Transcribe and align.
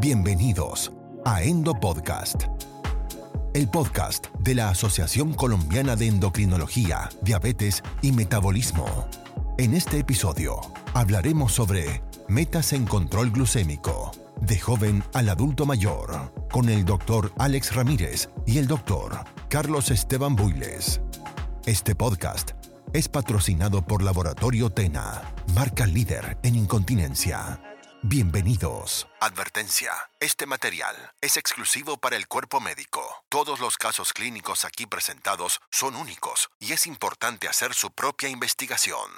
Bienvenidos 0.00 0.92
a 1.26 1.42
Endo 1.42 1.74
Podcast, 1.74 2.44
el 3.52 3.68
podcast 3.68 4.28
de 4.38 4.54
la 4.54 4.70
Asociación 4.70 5.34
Colombiana 5.34 5.94
de 5.94 6.06
Endocrinología, 6.06 7.10
Diabetes 7.20 7.82
y 8.00 8.12
Metabolismo. 8.12 9.06
En 9.58 9.74
este 9.74 9.98
episodio 9.98 10.58
hablaremos 10.94 11.52
sobre 11.52 12.00
metas 12.28 12.72
en 12.72 12.86
control 12.86 13.30
glucémico, 13.30 14.12
de 14.40 14.58
joven 14.58 15.04
al 15.12 15.28
adulto 15.28 15.66
mayor, 15.66 16.32
con 16.50 16.70
el 16.70 16.86
doctor 16.86 17.30
Alex 17.36 17.74
Ramírez 17.74 18.30
y 18.46 18.56
el 18.56 18.66
doctor 18.66 19.18
Carlos 19.50 19.90
Esteban 19.90 20.34
Builes. 20.34 21.02
Este 21.66 21.94
podcast 21.94 22.52
es 22.94 23.10
patrocinado 23.10 23.82
por 23.82 24.02
Laboratorio 24.02 24.70
Tena, 24.70 25.34
marca 25.54 25.86
líder 25.86 26.38
en 26.42 26.56
incontinencia. 26.56 27.60
Bienvenidos. 28.02 29.06
Advertencia. 29.20 29.92
Este 30.20 30.46
material 30.46 30.96
es 31.20 31.36
exclusivo 31.36 31.98
para 31.98 32.16
el 32.16 32.28
cuerpo 32.28 32.58
médico. 32.58 33.02
Todos 33.28 33.60
los 33.60 33.76
casos 33.76 34.14
clínicos 34.14 34.64
aquí 34.64 34.86
presentados 34.86 35.60
son 35.70 35.94
únicos 35.96 36.48
y 36.58 36.72
es 36.72 36.86
importante 36.86 37.46
hacer 37.46 37.74
su 37.74 37.90
propia 37.90 38.30
investigación. 38.30 39.10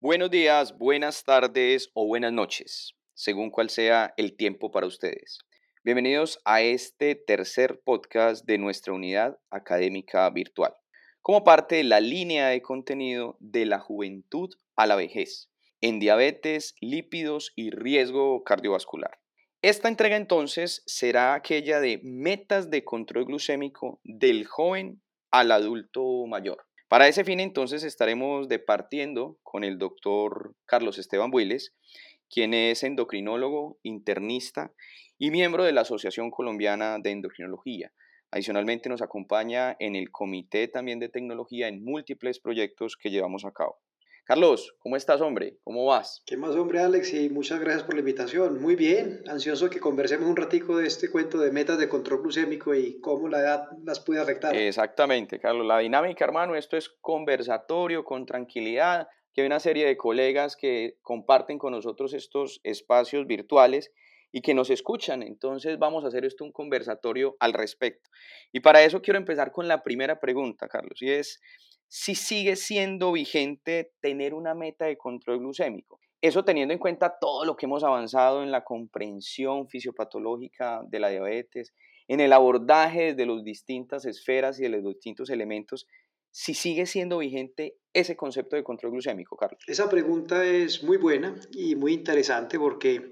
Buenos 0.00 0.30
días, 0.30 0.76
buenas 0.76 1.24
tardes 1.24 1.88
o 1.94 2.06
buenas 2.06 2.30
noches, 2.30 2.92
según 3.14 3.50
cual 3.50 3.70
sea 3.70 4.12
el 4.18 4.36
tiempo 4.36 4.70
para 4.70 4.86
ustedes. 4.86 5.38
Bienvenidos 5.82 6.38
a 6.44 6.60
este 6.60 7.14
tercer 7.14 7.80
podcast 7.80 8.44
de 8.44 8.58
nuestra 8.58 8.92
unidad 8.92 9.38
académica 9.48 10.28
virtual, 10.28 10.74
como 11.22 11.42
parte 11.42 11.76
de 11.76 11.84
la 11.84 12.00
línea 12.00 12.48
de 12.48 12.60
contenido 12.60 13.38
de 13.40 13.64
la 13.64 13.78
juventud 13.78 14.50
a 14.76 14.86
la 14.86 14.96
vejez 14.96 15.48
en 15.86 16.00
diabetes, 16.00 16.74
lípidos 16.80 17.52
y 17.54 17.70
riesgo 17.70 18.42
cardiovascular. 18.42 19.20
Esta 19.62 19.86
entrega 19.86 20.16
entonces 20.16 20.82
será 20.84 21.34
aquella 21.34 21.78
de 21.78 22.00
metas 22.02 22.70
de 22.70 22.82
control 22.82 23.26
glucémico 23.26 24.00
del 24.02 24.46
joven 24.46 25.00
al 25.30 25.52
adulto 25.52 26.26
mayor. 26.26 26.66
Para 26.88 27.06
ese 27.06 27.22
fin 27.22 27.38
entonces 27.38 27.84
estaremos 27.84 28.48
departiendo 28.48 29.38
con 29.44 29.62
el 29.62 29.78
doctor 29.78 30.56
Carlos 30.64 30.98
Esteban 30.98 31.30
Builes, 31.30 31.72
quien 32.28 32.52
es 32.52 32.82
endocrinólogo, 32.82 33.78
internista 33.84 34.72
y 35.18 35.30
miembro 35.30 35.62
de 35.62 35.72
la 35.72 35.82
Asociación 35.82 36.32
Colombiana 36.32 36.98
de 36.98 37.12
Endocrinología. 37.12 37.92
Adicionalmente 38.32 38.88
nos 38.88 39.02
acompaña 39.02 39.76
en 39.78 39.94
el 39.94 40.10
Comité 40.10 40.66
también 40.66 40.98
de 40.98 41.08
Tecnología 41.08 41.68
en 41.68 41.84
múltiples 41.84 42.40
proyectos 42.40 42.96
que 42.96 43.10
llevamos 43.10 43.44
a 43.44 43.52
cabo. 43.52 43.78
Carlos, 44.26 44.74
¿cómo 44.80 44.96
estás, 44.96 45.20
hombre? 45.20 45.56
¿Cómo 45.62 45.84
vas? 45.84 46.20
¿Qué 46.26 46.36
más, 46.36 46.56
hombre, 46.56 46.80
Alex? 46.80 47.14
Y 47.14 47.30
muchas 47.30 47.60
gracias 47.60 47.84
por 47.84 47.94
la 47.94 48.00
invitación. 48.00 48.60
Muy 48.60 48.74
bien, 48.74 49.22
ansioso 49.28 49.70
que 49.70 49.78
conversemos 49.78 50.28
un 50.28 50.34
ratico 50.34 50.78
de 50.78 50.88
este 50.88 51.08
cuento 51.12 51.38
de 51.38 51.52
metas 51.52 51.78
de 51.78 51.88
control 51.88 52.22
glucémico 52.22 52.74
y 52.74 53.00
cómo 53.00 53.28
la 53.28 53.38
edad 53.38 53.68
las 53.84 54.00
puede 54.00 54.20
afectar. 54.20 54.56
Exactamente, 54.56 55.38
Carlos. 55.38 55.64
La 55.64 55.78
dinámica, 55.78 56.24
hermano, 56.24 56.56
esto 56.56 56.76
es 56.76 56.88
conversatorio, 57.00 58.02
con 58.04 58.26
tranquilidad, 58.26 59.06
que 59.32 59.42
hay 59.42 59.46
una 59.46 59.60
serie 59.60 59.86
de 59.86 59.96
colegas 59.96 60.56
que 60.56 60.96
comparten 61.02 61.56
con 61.56 61.70
nosotros 61.70 62.12
estos 62.12 62.60
espacios 62.64 63.28
virtuales 63.28 63.92
y 64.32 64.40
que 64.40 64.54
nos 64.54 64.70
escuchan. 64.70 65.22
Entonces 65.22 65.78
vamos 65.78 66.02
a 66.02 66.08
hacer 66.08 66.24
esto 66.24 66.42
un 66.42 66.50
conversatorio 66.50 67.36
al 67.38 67.52
respecto. 67.52 68.10
Y 68.50 68.58
para 68.58 68.82
eso 68.82 69.00
quiero 69.02 69.18
empezar 69.18 69.52
con 69.52 69.68
la 69.68 69.84
primera 69.84 70.18
pregunta, 70.18 70.66
Carlos, 70.66 71.00
y 71.00 71.12
es, 71.12 71.40
si 71.88 72.14
sigue 72.14 72.56
siendo 72.56 73.12
vigente 73.12 73.92
tener 74.00 74.34
una 74.34 74.54
meta 74.54 74.86
de 74.86 74.96
control 74.96 75.38
glucémico. 75.38 76.00
Eso 76.20 76.44
teniendo 76.44 76.72
en 76.72 76.80
cuenta 76.80 77.18
todo 77.20 77.44
lo 77.44 77.56
que 77.56 77.66
hemos 77.66 77.84
avanzado 77.84 78.42
en 78.42 78.50
la 78.50 78.64
comprensión 78.64 79.68
fisiopatológica 79.68 80.82
de 80.88 81.00
la 81.00 81.08
diabetes, 81.08 81.74
en 82.08 82.20
el 82.20 82.32
abordaje 82.32 83.14
de 83.14 83.26
las 83.26 83.44
distintas 83.44 84.06
esferas 84.06 84.58
y 84.58 84.62
de 84.62 84.68
los 84.70 84.84
distintos 84.84 85.30
elementos, 85.30 85.86
si 86.30 86.54
sigue 86.54 86.86
siendo 86.86 87.18
vigente 87.18 87.78
ese 87.92 88.16
concepto 88.16 88.56
de 88.56 88.64
control 88.64 88.92
glucémico, 88.92 89.36
Carlos. 89.36 89.62
Esa 89.66 89.88
pregunta 89.88 90.44
es 90.44 90.82
muy 90.82 90.98
buena 90.98 91.34
y 91.52 91.76
muy 91.76 91.94
interesante 91.94 92.58
porque 92.58 93.10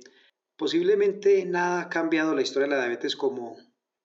posiblemente 0.57 1.45
nada 1.47 1.83
ha 1.83 1.89
cambiado 1.89 2.35
la 2.35 2.43
historia 2.43 2.69
de 2.69 2.75
la 2.75 2.81
diabetes 2.83 3.17
como 3.17 3.57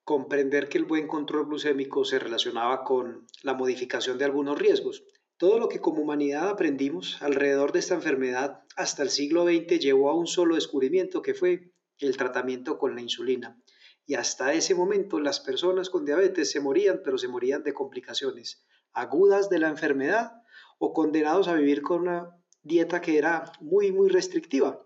comprender 0.10 0.70
que 0.70 0.80
el 0.80 0.86
buen 0.86 1.06
control 1.06 1.46
glucémico 1.46 2.04
se 2.04 2.18
relacionaba 2.18 2.84
con 2.84 3.28
la 3.44 3.54
modificación 3.54 4.18
de 4.18 4.26
algunos 4.26 4.58
riesgos. 4.58 5.04
Todo 5.38 5.60
lo 5.60 5.70
que 5.70 5.82
como 5.82 6.02
humanidad 6.02 6.50
aprendimos 6.50 7.22
alrededor 7.22 7.74
de 7.74 7.78
esta 7.78 7.94
enfermedad 7.94 8.64
hasta 8.76 9.04
el 9.04 9.12
siglo 9.12 9.44
XX 9.44 9.80
llevó 9.80 10.10
a 10.10 10.16
un 10.16 10.26
solo 10.26 10.56
descubrimiento 10.56 11.22
que 11.22 11.36
fue 11.36 11.74
el 12.00 12.18
tratamiento 12.18 12.80
con 12.80 12.96
la 12.96 13.02
insulina. 13.02 13.62
Y 14.08 14.16
hasta 14.16 14.52
ese 14.54 14.74
momento 14.74 15.20
las 15.20 15.42
personas 15.42 15.92
con 15.92 16.06
diabetes 16.06 16.50
se 16.50 16.60
morían, 16.60 17.02
pero 17.04 17.20
se 17.20 17.28
morían 17.28 17.62
de 17.62 17.76
complicaciones 17.76 18.66
agudas 18.94 19.48
de 19.48 19.60
la 19.60 19.70
enfermedad 19.70 20.32
o 20.80 20.92
condenados 20.92 21.48
a 21.48 21.54
vivir 21.54 21.84
con 21.84 22.02
una 22.02 22.36
dieta 22.64 23.00
que 23.00 23.20
era 23.20 23.52
muy, 23.62 23.92
muy 23.92 24.10
restrictiva. 24.10 24.82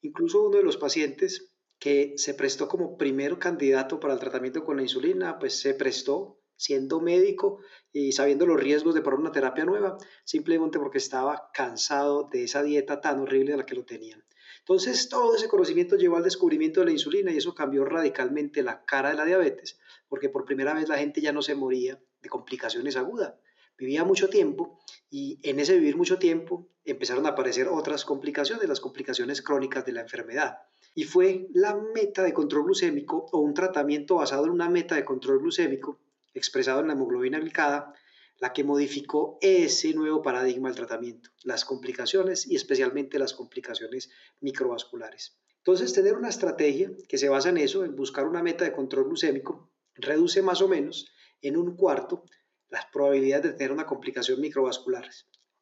Incluso 0.00 0.42
uno 0.42 0.56
de 0.56 0.64
los 0.64 0.76
pacientes 0.76 1.49
que 1.80 2.12
se 2.16 2.34
prestó 2.34 2.68
como 2.68 2.98
primer 2.98 3.38
candidato 3.38 3.98
para 3.98 4.12
el 4.12 4.20
tratamiento 4.20 4.64
con 4.64 4.76
la 4.76 4.82
insulina, 4.82 5.38
pues 5.38 5.58
se 5.58 5.72
prestó 5.72 6.38
siendo 6.54 7.00
médico 7.00 7.60
y 7.90 8.12
sabiendo 8.12 8.44
los 8.44 8.60
riesgos 8.60 8.94
de 8.94 9.00
probar 9.00 9.20
una 9.20 9.32
terapia 9.32 9.64
nueva, 9.64 9.96
simplemente 10.24 10.78
porque 10.78 10.98
estaba 10.98 11.50
cansado 11.54 12.28
de 12.30 12.44
esa 12.44 12.62
dieta 12.62 13.00
tan 13.00 13.20
horrible 13.20 13.54
a 13.54 13.56
la 13.56 13.64
que 13.64 13.74
lo 13.74 13.86
tenían. 13.86 14.22
Entonces, 14.58 15.08
todo 15.08 15.34
ese 15.34 15.48
conocimiento 15.48 15.96
llevó 15.96 16.18
al 16.18 16.22
descubrimiento 16.22 16.80
de 16.80 16.86
la 16.86 16.92
insulina 16.92 17.32
y 17.32 17.38
eso 17.38 17.54
cambió 17.54 17.86
radicalmente 17.86 18.62
la 18.62 18.84
cara 18.84 19.08
de 19.08 19.16
la 19.16 19.24
diabetes, 19.24 19.78
porque 20.06 20.28
por 20.28 20.44
primera 20.44 20.74
vez 20.74 20.86
la 20.86 20.98
gente 20.98 21.22
ya 21.22 21.32
no 21.32 21.40
se 21.40 21.54
moría 21.54 21.98
de 22.20 22.28
complicaciones 22.28 22.96
agudas. 22.96 23.36
Vivía 23.78 24.04
mucho 24.04 24.28
tiempo 24.28 24.78
y 25.08 25.40
en 25.42 25.58
ese 25.58 25.76
vivir 25.76 25.96
mucho 25.96 26.18
tiempo 26.18 26.68
empezaron 26.84 27.24
a 27.24 27.30
aparecer 27.30 27.68
otras 27.68 28.04
complicaciones, 28.04 28.68
las 28.68 28.80
complicaciones 28.80 29.40
crónicas 29.40 29.86
de 29.86 29.92
la 29.92 30.02
enfermedad 30.02 30.58
y 30.94 31.04
fue 31.04 31.48
la 31.52 31.76
meta 31.76 32.22
de 32.22 32.32
control 32.32 32.64
glucémico 32.64 33.26
o 33.32 33.38
un 33.38 33.54
tratamiento 33.54 34.16
basado 34.16 34.46
en 34.46 34.50
una 34.50 34.68
meta 34.68 34.94
de 34.94 35.04
control 35.04 35.38
glucémico 35.38 36.00
expresado 36.34 36.80
en 36.80 36.88
la 36.88 36.92
hemoglobina 36.94 37.38
glicada 37.38 37.94
la 38.38 38.52
que 38.52 38.64
modificó 38.64 39.38
ese 39.42 39.92
nuevo 39.92 40.22
paradigma 40.22 40.68
del 40.68 40.76
tratamiento, 40.76 41.30
las 41.44 41.64
complicaciones 41.66 42.46
y 42.46 42.56
especialmente 42.56 43.18
las 43.18 43.34
complicaciones 43.34 44.10
microvasculares. 44.40 45.36
Entonces, 45.58 45.92
tener 45.92 46.16
una 46.16 46.30
estrategia 46.30 46.90
que 47.06 47.18
se 47.18 47.28
basa 47.28 47.50
en 47.50 47.58
eso, 47.58 47.84
en 47.84 47.94
buscar 47.94 48.26
una 48.26 48.42
meta 48.42 48.64
de 48.64 48.72
control 48.72 49.04
glucémico, 49.04 49.70
reduce 49.94 50.40
más 50.40 50.62
o 50.62 50.68
menos 50.68 51.12
en 51.42 51.58
un 51.58 51.76
cuarto 51.76 52.24
las 52.70 52.86
probabilidades 52.86 53.52
de 53.52 53.52
tener 53.58 53.72
una 53.72 53.84
complicación 53.84 54.40
microvascular, 54.40 55.10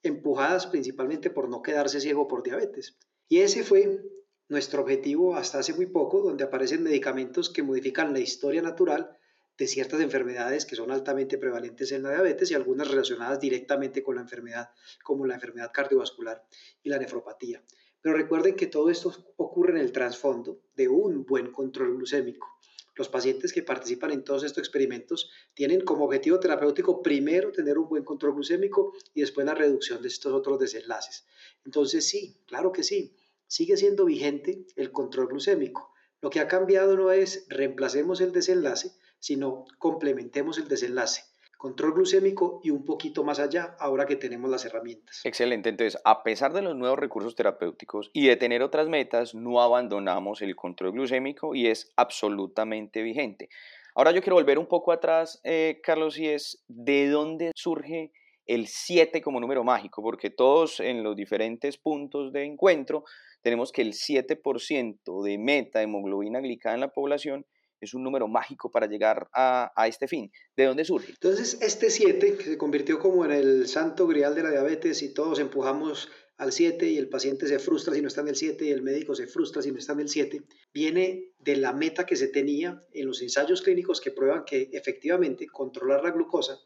empujadas 0.04 0.68
principalmente 0.68 1.30
por 1.30 1.48
no 1.48 1.62
quedarse 1.62 2.00
ciego 2.00 2.28
por 2.28 2.44
diabetes. 2.44 2.96
Y 3.28 3.38
ese 3.38 3.64
fue 3.64 4.00
nuestro 4.48 4.82
objetivo 4.82 5.36
hasta 5.36 5.58
hace 5.58 5.74
muy 5.74 5.86
poco, 5.86 6.22
donde 6.22 6.44
aparecen 6.44 6.82
medicamentos 6.82 7.50
que 7.50 7.62
modifican 7.62 8.12
la 8.12 8.20
historia 8.20 8.62
natural 8.62 9.18
de 9.58 9.66
ciertas 9.66 10.00
enfermedades 10.00 10.64
que 10.64 10.76
son 10.76 10.90
altamente 10.90 11.36
prevalentes 11.36 11.90
en 11.92 12.04
la 12.04 12.10
diabetes 12.10 12.50
y 12.50 12.54
algunas 12.54 12.88
relacionadas 12.88 13.40
directamente 13.40 14.02
con 14.02 14.14
la 14.14 14.22
enfermedad, 14.22 14.70
como 15.02 15.26
la 15.26 15.34
enfermedad 15.34 15.72
cardiovascular 15.72 16.44
y 16.82 16.88
la 16.88 16.98
nefropatía. 16.98 17.62
Pero 18.00 18.16
recuerden 18.16 18.54
que 18.54 18.68
todo 18.68 18.88
esto 18.88 19.12
ocurre 19.36 19.72
en 19.72 19.78
el 19.78 19.92
trasfondo 19.92 20.60
de 20.76 20.88
un 20.88 21.26
buen 21.26 21.50
control 21.50 21.96
glucémico. 21.96 22.46
Los 22.94 23.08
pacientes 23.08 23.52
que 23.52 23.62
participan 23.62 24.12
en 24.12 24.24
todos 24.24 24.44
estos 24.44 24.62
experimentos 24.62 25.30
tienen 25.54 25.82
como 25.82 26.04
objetivo 26.04 26.40
terapéutico 26.40 27.02
primero 27.02 27.52
tener 27.52 27.78
un 27.78 27.88
buen 27.88 28.04
control 28.04 28.34
glucémico 28.34 28.92
y 29.14 29.20
después 29.20 29.46
la 29.46 29.54
reducción 29.54 30.00
de 30.02 30.08
estos 30.08 30.32
otros 30.32 30.58
desenlaces. 30.58 31.26
Entonces 31.64 32.08
sí, 32.08 32.40
claro 32.46 32.72
que 32.72 32.82
sí, 32.82 33.14
sigue 33.48 33.76
siendo 33.76 34.04
vigente 34.04 34.64
el 34.76 34.92
control 34.92 35.26
glucémico. 35.26 35.92
Lo 36.20 36.30
que 36.30 36.40
ha 36.40 36.46
cambiado 36.48 36.96
no 36.96 37.10
es 37.10 37.46
reemplacemos 37.48 38.20
el 38.20 38.32
desenlace, 38.32 38.92
sino 39.18 39.64
complementemos 39.78 40.58
el 40.58 40.68
desenlace. 40.68 41.22
Control 41.56 41.92
glucémico 41.92 42.60
y 42.62 42.70
un 42.70 42.84
poquito 42.84 43.24
más 43.24 43.40
allá 43.40 43.76
ahora 43.80 44.06
que 44.06 44.14
tenemos 44.14 44.48
las 44.48 44.64
herramientas. 44.64 45.22
Excelente, 45.24 45.68
entonces 45.68 46.00
a 46.04 46.22
pesar 46.22 46.52
de 46.52 46.62
los 46.62 46.76
nuevos 46.76 47.00
recursos 47.00 47.34
terapéuticos 47.34 48.10
y 48.12 48.28
de 48.28 48.36
tener 48.36 48.62
otras 48.62 48.88
metas, 48.88 49.34
no 49.34 49.60
abandonamos 49.60 50.40
el 50.40 50.54
control 50.54 50.92
glucémico 50.92 51.56
y 51.56 51.66
es 51.66 51.92
absolutamente 51.96 53.02
vigente. 53.02 53.48
Ahora 53.96 54.12
yo 54.12 54.22
quiero 54.22 54.36
volver 54.36 54.60
un 54.60 54.66
poco 54.66 54.92
atrás, 54.92 55.40
eh, 55.42 55.80
Carlos, 55.82 56.16
y 56.18 56.28
es 56.28 56.62
de 56.68 57.08
dónde 57.08 57.50
surge 57.56 58.12
el 58.48 58.66
7 58.66 59.20
como 59.20 59.40
número 59.40 59.62
mágico, 59.62 60.02
porque 60.02 60.30
todos 60.30 60.80
en 60.80 61.04
los 61.04 61.14
diferentes 61.14 61.76
puntos 61.76 62.32
de 62.32 62.44
encuentro 62.44 63.04
tenemos 63.42 63.70
que 63.70 63.82
el 63.82 63.92
7% 63.92 65.22
de 65.22 65.38
meta 65.38 65.82
hemoglobina 65.82 66.40
glicada 66.40 66.74
en 66.74 66.80
la 66.80 66.92
población 66.92 67.46
es 67.80 67.94
un 67.94 68.02
número 68.02 68.26
mágico 68.26 68.70
para 68.70 68.88
llegar 68.88 69.28
a, 69.32 69.70
este 69.86 70.08
fin. 70.08 70.32
¿De 70.56 70.64
dónde 70.64 70.84
surge? 70.84 71.12
Entonces, 71.12 71.58
este 71.60 71.90
7, 71.90 72.36
que 72.36 72.42
se 72.42 72.58
convirtió 72.58 72.98
como 72.98 73.24
en 73.24 73.30
el 73.30 73.68
santo 73.68 74.06
grial 74.08 74.34
de 74.34 74.42
la 74.42 74.50
diabetes 74.50 75.02
y 75.02 75.14
todos 75.14 75.38
empujamos 75.38 76.08
al 76.38 76.50
7 76.50 76.88
y 76.88 76.96
el 76.96 77.08
paciente 77.08 77.46
se 77.46 77.58
frustra 77.58 77.94
si 77.94 78.00
no 78.00 78.08
está 78.08 78.22
en 78.22 78.28
el 78.28 78.36
7 78.36 78.64
y 78.64 78.70
el 78.70 78.82
médico 78.82 79.14
se 79.14 79.26
frustra 79.26 79.62
si 79.62 79.70
no 79.70 79.78
está 79.78 79.92
en 79.92 80.00
el 80.00 80.08
7, 80.08 80.42
viene 80.72 81.32
de 81.38 81.56
la 81.56 81.72
meta 81.72 82.06
que 82.06 82.16
se 82.16 82.28
tenía 82.28 82.82
en 82.92 83.06
los 83.06 83.20
ensayos 83.22 83.62
clínicos 83.62 84.00
que 84.00 84.12
prueban 84.12 84.44
que 84.44 84.70
efectivamente 84.72 85.46
controlar 85.46 86.02
la 86.02 86.10
glucosa 86.10 86.58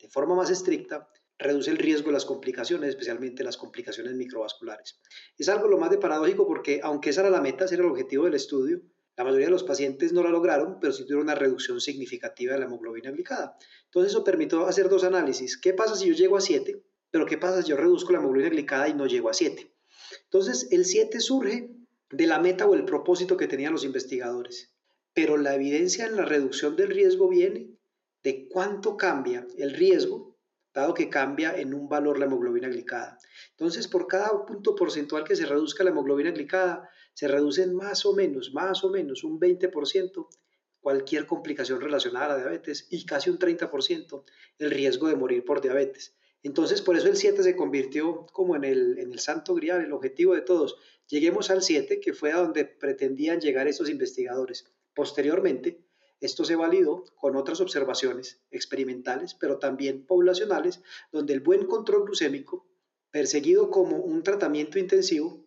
de 0.00 0.08
forma 0.08 0.34
más 0.34 0.50
estricta 0.50 1.08
reduce 1.40 1.70
el 1.70 1.78
riesgo 1.78 2.06
de 2.08 2.12
las 2.12 2.24
complicaciones, 2.24 2.90
especialmente 2.90 3.42
las 3.42 3.56
complicaciones 3.56 4.14
microvasculares. 4.14 5.00
Es 5.36 5.48
algo 5.48 5.68
lo 5.68 5.78
más 5.78 5.90
de 5.90 5.98
paradójico 5.98 6.46
porque 6.46 6.80
aunque 6.82 7.10
esa 7.10 7.22
era 7.22 7.30
la 7.30 7.40
meta, 7.40 7.64
ese 7.64 7.74
era 7.74 7.84
el 7.84 7.90
objetivo 7.90 8.26
del 8.26 8.34
estudio, 8.34 8.82
la 9.16 9.24
mayoría 9.24 9.46
de 9.46 9.52
los 9.52 9.64
pacientes 9.64 10.12
no 10.12 10.22
la 10.22 10.30
lograron, 10.30 10.78
pero 10.80 10.92
sí 10.92 11.02
tuvieron 11.02 11.24
una 11.24 11.34
reducción 11.34 11.80
significativa 11.80 12.54
de 12.54 12.60
la 12.60 12.66
hemoglobina 12.66 13.10
glicada. 13.10 13.56
Entonces 13.84 14.12
eso 14.12 14.24
permitió 14.24 14.66
hacer 14.66 14.88
dos 14.88 15.04
análisis. 15.04 15.58
¿Qué 15.58 15.74
pasa 15.74 15.96
si 15.96 16.08
yo 16.08 16.14
llego 16.14 16.36
a 16.36 16.40
7? 16.40 16.82
Pero 17.10 17.26
¿qué 17.26 17.36
pasa 17.36 17.62
si 17.62 17.68
yo 17.68 17.76
reduzco 17.76 18.12
la 18.12 18.18
hemoglobina 18.18 18.50
glicada 18.50 18.88
y 18.88 18.94
no 18.94 19.06
llego 19.06 19.28
a 19.28 19.34
7? 19.34 19.74
Entonces 20.24 20.68
el 20.70 20.84
7 20.84 21.20
surge 21.20 21.70
de 22.10 22.26
la 22.26 22.38
meta 22.38 22.66
o 22.66 22.74
el 22.74 22.84
propósito 22.84 23.36
que 23.36 23.46
tenían 23.46 23.72
los 23.72 23.84
investigadores. 23.84 24.72
Pero 25.12 25.36
la 25.36 25.54
evidencia 25.54 26.06
en 26.06 26.16
la 26.16 26.24
reducción 26.24 26.76
del 26.76 26.88
riesgo 26.88 27.28
viene 27.28 27.76
de 28.22 28.48
cuánto 28.48 28.96
cambia 28.96 29.46
el 29.58 29.74
riesgo, 29.74 30.29
dado 30.72 30.94
que 30.94 31.08
cambia 31.08 31.54
en 31.56 31.74
un 31.74 31.88
valor 31.88 32.18
la 32.18 32.26
hemoglobina 32.26 32.68
glicada. 32.68 33.18
Entonces, 33.50 33.88
por 33.88 34.06
cada 34.06 34.46
punto 34.46 34.74
porcentual 34.74 35.24
que 35.24 35.36
se 35.36 35.46
reduzca 35.46 35.84
la 35.84 35.90
hemoglobina 35.90 36.30
glicada, 36.30 36.88
se 37.14 37.28
reducen 37.28 37.74
más 37.74 38.06
o 38.06 38.14
menos, 38.14 38.52
más 38.52 38.84
o 38.84 38.90
menos 38.90 39.24
un 39.24 39.40
20% 39.40 40.28
cualquier 40.80 41.26
complicación 41.26 41.80
relacionada 41.80 42.26
a 42.26 42.28
la 42.30 42.38
diabetes 42.38 42.86
y 42.90 43.04
casi 43.04 43.30
un 43.30 43.38
30% 43.38 44.24
el 44.58 44.70
riesgo 44.70 45.08
de 45.08 45.16
morir 45.16 45.44
por 45.44 45.60
diabetes. 45.60 46.16
Entonces, 46.42 46.80
por 46.80 46.96
eso 46.96 47.08
el 47.08 47.16
7 47.16 47.42
se 47.42 47.54
convirtió 47.56 48.26
como 48.32 48.56
en 48.56 48.64
el, 48.64 48.98
en 48.98 49.12
el 49.12 49.18
santo 49.18 49.54
grial, 49.54 49.84
el 49.84 49.92
objetivo 49.92 50.34
de 50.34 50.40
todos. 50.40 50.76
Lleguemos 51.06 51.50
al 51.50 51.62
7, 51.62 52.00
que 52.00 52.14
fue 52.14 52.32
a 52.32 52.38
donde 52.38 52.64
pretendían 52.64 53.40
llegar 53.40 53.68
esos 53.68 53.90
investigadores. 53.90 54.72
Posteriormente, 54.94 55.84
esto 56.20 56.44
se 56.44 56.56
validó 56.56 57.04
con 57.16 57.36
otras 57.36 57.60
observaciones 57.60 58.40
experimentales, 58.50 59.34
pero 59.34 59.58
también 59.58 60.06
poblacionales, 60.06 60.82
donde 61.12 61.32
el 61.32 61.40
buen 61.40 61.66
control 61.66 62.04
glucémico, 62.04 62.66
perseguido 63.10 63.70
como 63.70 63.96
un 63.96 64.22
tratamiento 64.22 64.78
intensivo, 64.78 65.44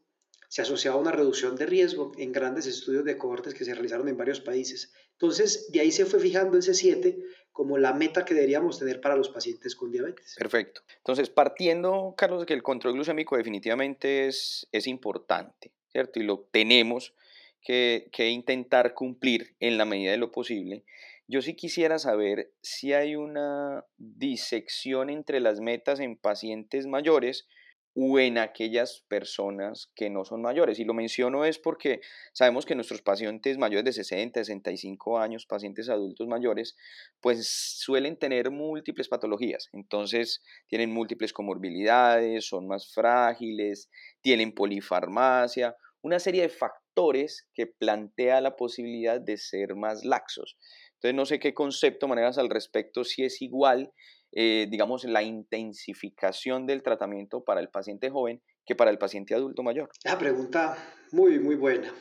se 0.53 0.61
asociaba 0.61 0.97
a 0.97 0.99
una 0.99 1.11
reducción 1.11 1.55
de 1.55 1.65
riesgo 1.65 2.11
en 2.17 2.31
grandes 2.31 2.67
estudios 2.67 3.03
de 3.05 3.17
cohortes 3.17 3.55
que 3.55 3.65
se 3.65 3.73
realizaron 3.73 4.07
en 4.07 4.17
varios 4.17 4.39
países. 4.39 4.91
Entonces, 5.13 5.71
de 5.71 5.79
ahí 5.79 5.91
se 5.91 6.05
fue 6.05 6.19
fijando 6.19 6.59
ese 6.59 6.75
7 6.75 7.17
como 7.51 7.77
la 7.77 7.93
meta 7.93 8.25
que 8.25 8.33
deberíamos 8.33 8.77
tener 8.77 9.01
para 9.01 9.15
los 9.15 9.29
pacientes 9.29 9.75
con 9.75 9.91
diabetes. 9.91 10.35
Perfecto. 10.37 10.81
Entonces, 10.97 11.29
partiendo, 11.29 12.13
Carlos, 12.17 12.45
que 12.45 12.53
el 12.53 12.61
control 12.61 12.93
glucémico 12.93 13.37
definitivamente 13.37 14.27
es, 14.27 14.67
es 14.71 14.85
importante, 14.85 15.71
¿cierto? 15.91 16.19
Y 16.19 16.23
lo 16.23 16.47
tenemos 16.51 17.13
que, 17.63 18.10
intentar 18.30 18.94
cumplir 18.94 19.56
en 19.60 19.77
la 19.77 19.86
medida 19.86 20.12
de 20.12 20.18
lo 20.18 20.31
posible. 20.31 20.83
Yo 21.27 21.42
sí 21.42 21.56
quisiera 21.56 22.00
saber 22.00 22.51
si 22.62 22.94
hay 22.94 23.15
una 23.15 23.86
disección 23.98 25.10
entre 25.10 25.39
las 25.39 25.62
metas 25.62 26.00
en 26.00 26.18
pacientes 26.18 26.86
mayores 26.86 27.48
o 27.95 28.19
en 28.19 28.39
aquellas 28.39 29.04
personas 29.07 29.92
que 29.95 30.10
no 30.10 30.25
son 30.25 30.42
mayores. 30.42 30.80
Y 30.80 30.83
lo 30.83 30.94
menciono 30.94 31.45
es 31.45 31.60
porque 31.60 32.01
sabemos 32.33 32.65
que 32.65 32.75
nuestros 32.75 33.01
pacientes 33.01 33.57
mayores 33.57 33.86
de 33.86 33.94
60, 33.94 34.44
65 34.44 35.19
años, 35.19 35.45
pacientes 35.45 35.89
adultos 35.89 36.27
mayores, 36.27 36.75
pues 37.21 37.48
suelen 37.48 38.18
tener 38.18 38.50
múltiples 38.51 39.07
patologías. 39.07 39.69
Entonces 39.74 40.42
tienen 40.68 40.92
múltiples 40.92 41.33
comorbilidades, 41.33 42.48
son 42.48 42.68
más 42.68 42.92
frágiles, 42.92 43.89
tienen 44.21 44.54
polifarmacia, 44.54 45.77
una 46.03 46.19
serie 46.19 46.44
de 46.44 46.50
factores 46.50 47.47
que 47.53 47.65
plantea 47.65 48.41
la 48.41 48.55
posibilidad 48.55 49.19
de 49.19 49.38
ser 49.38 49.75
más 49.75 50.05
laxos. 50.05 50.57
Entonces 50.94 51.15
no 51.15 51.25
sé 51.25 51.39
qué 51.39 51.53
concepto 51.53 52.07
manejas 52.07 52.38
al 52.38 52.50
respecto, 52.50 53.03
si 53.03 53.23
es 53.23 53.41
igual 53.41 53.91
eh, 54.35 54.67
digamos, 54.67 55.03
la 55.03 55.21
intensificación 55.21 56.65
del 56.65 56.81
tratamiento 56.81 57.44
para 57.44 57.61
el 57.61 57.69
paciente 57.69 58.09
joven 58.09 58.41
que 58.65 58.75
para 58.75 58.89
el 58.89 58.97
paciente 58.97 59.35
adulto 59.35 59.61
mayor? 59.61 59.89
La 60.03 60.17
pregunta 60.17 60.75
muy, 61.11 61.39
muy 61.39 61.55
buena. 61.55 61.94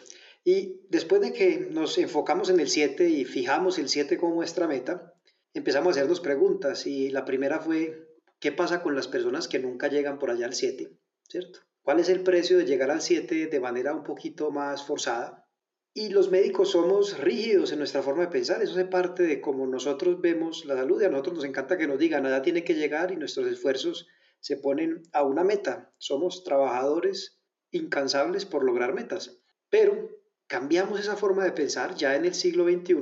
Y 0.43 0.81
después 0.89 1.21
de 1.21 1.35
que 1.35 1.69
nos 1.71 1.99
enfocamos 1.99 2.49
en 2.49 2.59
el 2.59 2.69
7 2.69 3.09
y 3.11 3.27
fijamos 3.27 3.79
el 3.79 3.91
7 3.91 4.17
como 4.17 4.37
nuestra 4.37 4.67
meta, 4.67 5.13
empezamos 5.53 5.89
a 5.89 6.01
hacernos 6.01 6.21
preguntas 6.21 6.87
y 6.87 7.11
la 7.11 7.27
primera 7.27 7.61
fue, 7.61 8.09
¿qué 8.41 8.51
pasa 8.51 8.83
con 8.83 8.97
las 8.97 9.09
personas 9.09 9.47
que 9.47 9.59
nunca 9.59 9.89
llegan 9.89 10.19
por 10.19 10.31
allá 10.31 10.47
al 10.47 10.55
7? 10.55 10.91
¿Cierto? 11.29 11.61
¿Cuál 11.83 11.99
es 11.99 12.09
el 12.09 12.23
precio 12.23 12.59
de 12.59 12.65
llegar 12.65 12.93
al 12.93 13.03
7 13.03 13.49
de 13.49 13.61
manera 13.61 13.93
un 13.93 14.05
poquito 14.05 14.53
más 14.53 14.87
forzada? 14.87 15.49
Y 15.93 16.11
los 16.11 16.31
médicos 16.31 16.71
somos 16.71 17.19
rígidos 17.19 17.73
en 17.73 17.79
nuestra 17.79 18.03
forma 18.03 18.23
de 18.23 18.31
pensar, 18.31 18.63
eso 18.63 18.79
es 18.79 18.87
parte 18.87 19.25
de 19.25 19.41
cómo 19.41 19.67
nosotros 19.67 20.21
vemos 20.21 20.65
la 20.65 20.77
salud 20.77 21.03
a 21.03 21.09
nosotros 21.09 21.35
nos 21.35 21.45
encanta 21.45 21.77
que 21.77 21.89
nos 21.89 21.99
digan, 21.99 22.23
nada 22.23 22.41
tiene 22.41 22.63
que 22.63 22.75
llegar 22.75 23.11
y 23.11 23.17
nuestros 23.17 23.49
esfuerzos 23.49 24.07
se 24.39 24.57
ponen 24.57 25.03
a 25.13 25.25
una 25.25 25.43
meta. 25.43 25.93
Somos 25.99 26.45
trabajadores 26.45 27.41
incansables 27.73 28.47
por 28.47 28.65
lograr 28.65 28.95
metas. 28.95 29.41
Pero 29.69 30.09
cambiamos 30.47 31.01
esa 31.01 31.17
forma 31.17 31.45
de 31.45 31.53
pensar 31.53 31.97
ya 31.97 32.15
en 32.15 32.27
el 32.27 32.35
siglo 32.35 32.65
XXI 32.65 32.95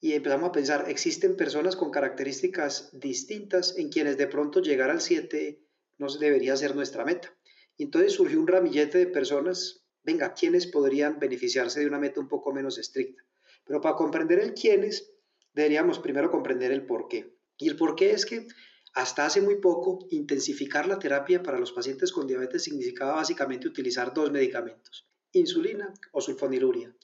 y 0.00 0.14
empezamos 0.14 0.48
a 0.48 0.52
pensar, 0.52 0.86
existen 0.88 1.36
personas 1.36 1.76
con 1.76 1.90
características 1.90 2.88
distintas 2.98 3.76
en 3.76 3.90
quienes 3.90 4.16
de 4.16 4.28
pronto 4.28 4.60
llegar 4.60 4.88
al 4.88 5.02
7 5.02 5.62
no 5.98 6.08
debería 6.18 6.56
ser 6.56 6.74
nuestra 6.74 7.04
meta. 7.04 7.36
Y 7.76 7.84
entonces 7.84 8.12
surgió 8.12 8.40
un 8.40 8.46
ramillete 8.46 8.98
de 8.98 9.06
personas 9.06 9.84
venga, 10.04 10.34
¿quiénes 10.34 10.66
podrían 10.66 11.18
beneficiarse 11.18 11.80
de 11.80 11.86
una 11.86 11.98
meta 11.98 12.20
un 12.20 12.28
poco 12.28 12.52
menos 12.52 12.78
estricta? 12.78 13.24
Pero 13.64 13.80
para 13.80 13.96
comprender 13.96 14.38
el 14.38 14.54
quiénes, 14.54 15.10
deberíamos 15.54 15.98
primero 15.98 16.30
comprender 16.30 16.70
el 16.70 16.86
por 16.86 17.08
qué. 17.08 17.34
Y 17.56 17.68
el 17.68 17.76
por 17.76 17.96
qué 17.96 18.10
es 18.12 18.26
que 18.26 18.46
hasta 18.92 19.26
hace 19.26 19.40
muy 19.40 19.56
poco, 19.56 20.06
intensificar 20.10 20.86
la 20.86 20.98
terapia 20.98 21.42
para 21.42 21.58
los 21.58 21.72
pacientes 21.72 22.12
con 22.12 22.26
diabetes 22.26 22.64
significaba 22.64 23.14
básicamente 23.14 23.66
utilizar 23.66 24.14
dos 24.14 24.30
medicamentos, 24.30 25.08
insulina 25.32 25.92
o 26.12 26.20
sulfoniluria. 26.20 26.94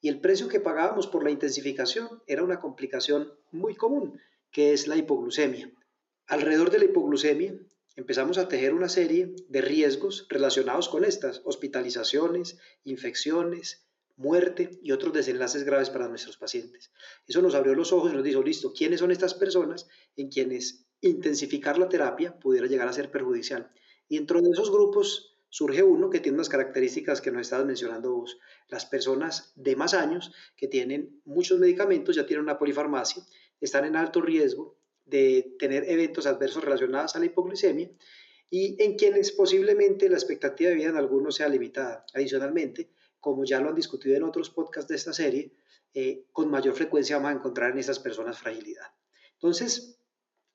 Y 0.00 0.08
el 0.08 0.20
precio 0.20 0.48
que 0.48 0.60
pagábamos 0.60 1.06
por 1.06 1.24
la 1.24 1.30
intensificación 1.30 2.22
era 2.26 2.44
una 2.44 2.60
complicación 2.60 3.32
muy 3.50 3.74
común, 3.74 4.20
que 4.52 4.72
es 4.72 4.86
la 4.86 4.96
hipoglucemia. 4.96 5.72
Alrededor 6.26 6.70
de 6.70 6.78
la 6.78 6.84
hipoglucemia 6.84 7.58
empezamos 8.00 8.38
a 8.38 8.48
tejer 8.48 8.72
una 8.72 8.88
serie 8.88 9.34
de 9.48 9.60
riesgos 9.60 10.26
relacionados 10.30 10.88
con 10.88 11.04
estas, 11.04 11.42
hospitalizaciones, 11.44 12.58
infecciones, 12.82 13.86
muerte 14.16 14.70
y 14.82 14.92
otros 14.92 15.12
desenlaces 15.12 15.64
graves 15.64 15.90
para 15.90 16.08
nuestros 16.08 16.38
pacientes. 16.38 16.92
Eso 17.28 17.42
nos 17.42 17.54
abrió 17.54 17.74
los 17.74 17.92
ojos 17.92 18.10
y 18.10 18.14
nos 18.14 18.24
dijo, 18.24 18.42
listo, 18.42 18.72
¿quiénes 18.72 19.00
son 19.00 19.10
estas 19.10 19.34
personas 19.34 19.86
en 20.16 20.30
quienes 20.30 20.86
intensificar 21.02 21.78
la 21.78 21.90
terapia 21.90 22.38
pudiera 22.38 22.66
llegar 22.66 22.88
a 22.88 22.94
ser 22.94 23.10
perjudicial? 23.10 23.70
Y 24.08 24.16
dentro 24.16 24.40
de 24.40 24.48
esos 24.50 24.70
grupos 24.70 25.36
surge 25.50 25.82
uno 25.82 26.08
que 26.08 26.20
tiene 26.20 26.36
unas 26.36 26.48
características 26.48 27.20
que 27.20 27.30
nos 27.30 27.42
estabas 27.42 27.66
mencionando 27.66 28.14
vos. 28.14 28.38
Las 28.68 28.86
personas 28.86 29.52
de 29.56 29.76
más 29.76 29.92
años 29.92 30.32
que 30.56 30.68
tienen 30.68 31.20
muchos 31.26 31.58
medicamentos, 31.58 32.16
ya 32.16 32.24
tienen 32.24 32.44
una 32.44 32.58
polifarmacia, 32.58 33.22
están 33.60 33.84
en 33.84 33.96
alto 33.96 34.22
riesgo 34.22 34.79
de 35.10 35.56
tener 35.58 35.84
eventos 35.90 36.26
adversos 36.26 36.64
relacionados 36.64 37.14
a 37.14 37.18
la 37.18 37.26
hipoglucemia 37.26 37.90
y 38.48 38.82
en 38.82 38.96
quienes 38.96 39.32
posiblemente 39.32 40.08
la 40.08 40.16
expectativa 40.16 40.70
de 40.70 40.76
vida 40.76 40.88
en 40.88 40.96
algunos 40.96 41.36
sea 41.36 41.48
limitada. 41.48 42.04
Adicionalmente, 42.14 42.90
como 43.20 43.44
ya 43.44 43.60
lo 43.60 43.68
han 43.68 43.74
discutido 43.74 44.16
en 44.16 44.24
otros 44.24 44.50
podcasts 44.50 44.88
de 44.88 44.96
esta 44.96 45.12
serie, 45.12 45.52
eh, 45.92 46.26
con 46.32 46.50
mayor 46.50 46.74
frecuencia 46.74 47.16
vamos 47.16 47.32
a 47.32 47.34
encontrar 47.34 47.72
en 47.72 47.78
estas 47.78 47.98
personas 47.98 48.38
fragilidad. 48.38 48.86
Entonces, 49.34 49.98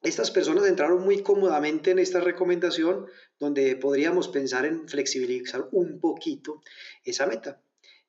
estas 0.01 0.29
personas 0.29 0.67
entraron 0.67 1.03
muy 1.03 1.23
cómodamente 1.23 1.91
en 1.91 1.99
esta 1.99 2.19
recomendación 2.19 3.07
donde 3.39 3.75
podríamos 3.75 4.27
pensar 4.27 4.65
en 4.65 4.87
flexibilizar 4.87 5.67
un 5.71 5.99
poquito 5.99 6.61
esa 7.03 7.25
meta. 7.25 7.61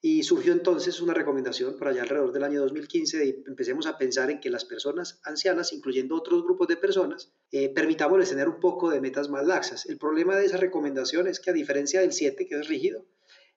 Y 0.09 0.23
surgió 0.23 0.53
entonces 0.53 1.01
una 1.01 1.15
recomendación 1.15 1.77
por 1.77 1.89
allá 1.89 2.03
alrededor 2.03 2.31
del 2.31 2.45
año 2.45 2.61
2015 2.61 3.19
de 3.19 3.43
empecemos 3.49 3.89
a 3.89 3.99
pensar 3.99 4.31
en 4.31 4.39
que 4.39 4.51
las 4.51 4.65
personas 4.65 5.19
ancianas, 5.25 5.73
incluyendo 5.73 6.15
otros 6.15 6.45
grupos 6.45 6.69
de 6.69 6.77
personas, 6.77 7.33
eh, 7.51 7.71
permitámosles 7.71 8.31
tener 8.31 8.49
un 8.49 8.61
poco 8.61 8.89
de 8.89 9.01
metas 9.01 9.29
más 9.29 9.45
laxas. 9.45 9.85
El 9.87 9.99
problema 9.99 10.37
de 10.37 10.47
esa 10.47 10.59
recomendación 10.59 11.27
es 11.27 11.41
que 11.41 11.51
a 11.51 11.53
diferencia 11.53 12.03
del 12.03 12.13
7, 12.13 12.47
que 12.47 12.55
es 12.55 12.69
rígido, 12.69 13.05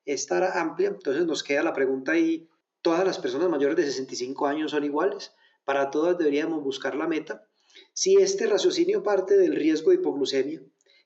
esta 0.06 0.38
era 0.38 0.60
amplia, 0.60 0.88
entonces 0.88 1.24
nos 1.28 1.44
queda 1.44 1.62
la 1.62 1.74
pregunta 1.74 2.14
ahí, 2.14 2.50
¿todas 2.82 3.06
las 3.06 3.20
personas 3.20 3.48
mayores 3.48 3.78
de 3.78 3.86
65 3.86 4.48
años 4.48 4.72
son 4.72 4.84
iguales? 4.84 5.34
Para 5.66 5.92
todas 5.92 6.18
deberíamos 6.18 6.64
buscar 6.64 6.96
la 6.96 7.06
meta. 7.06 7.48
Si 7.94 8.16
este 8.16 8.48
raciocinio 8.48 9.04
parte 9.04 9.38
del 9.38 9.56
riesgo 9.56 9.92
de 9.92 9.98
hipoglucemia, 9.98 10.64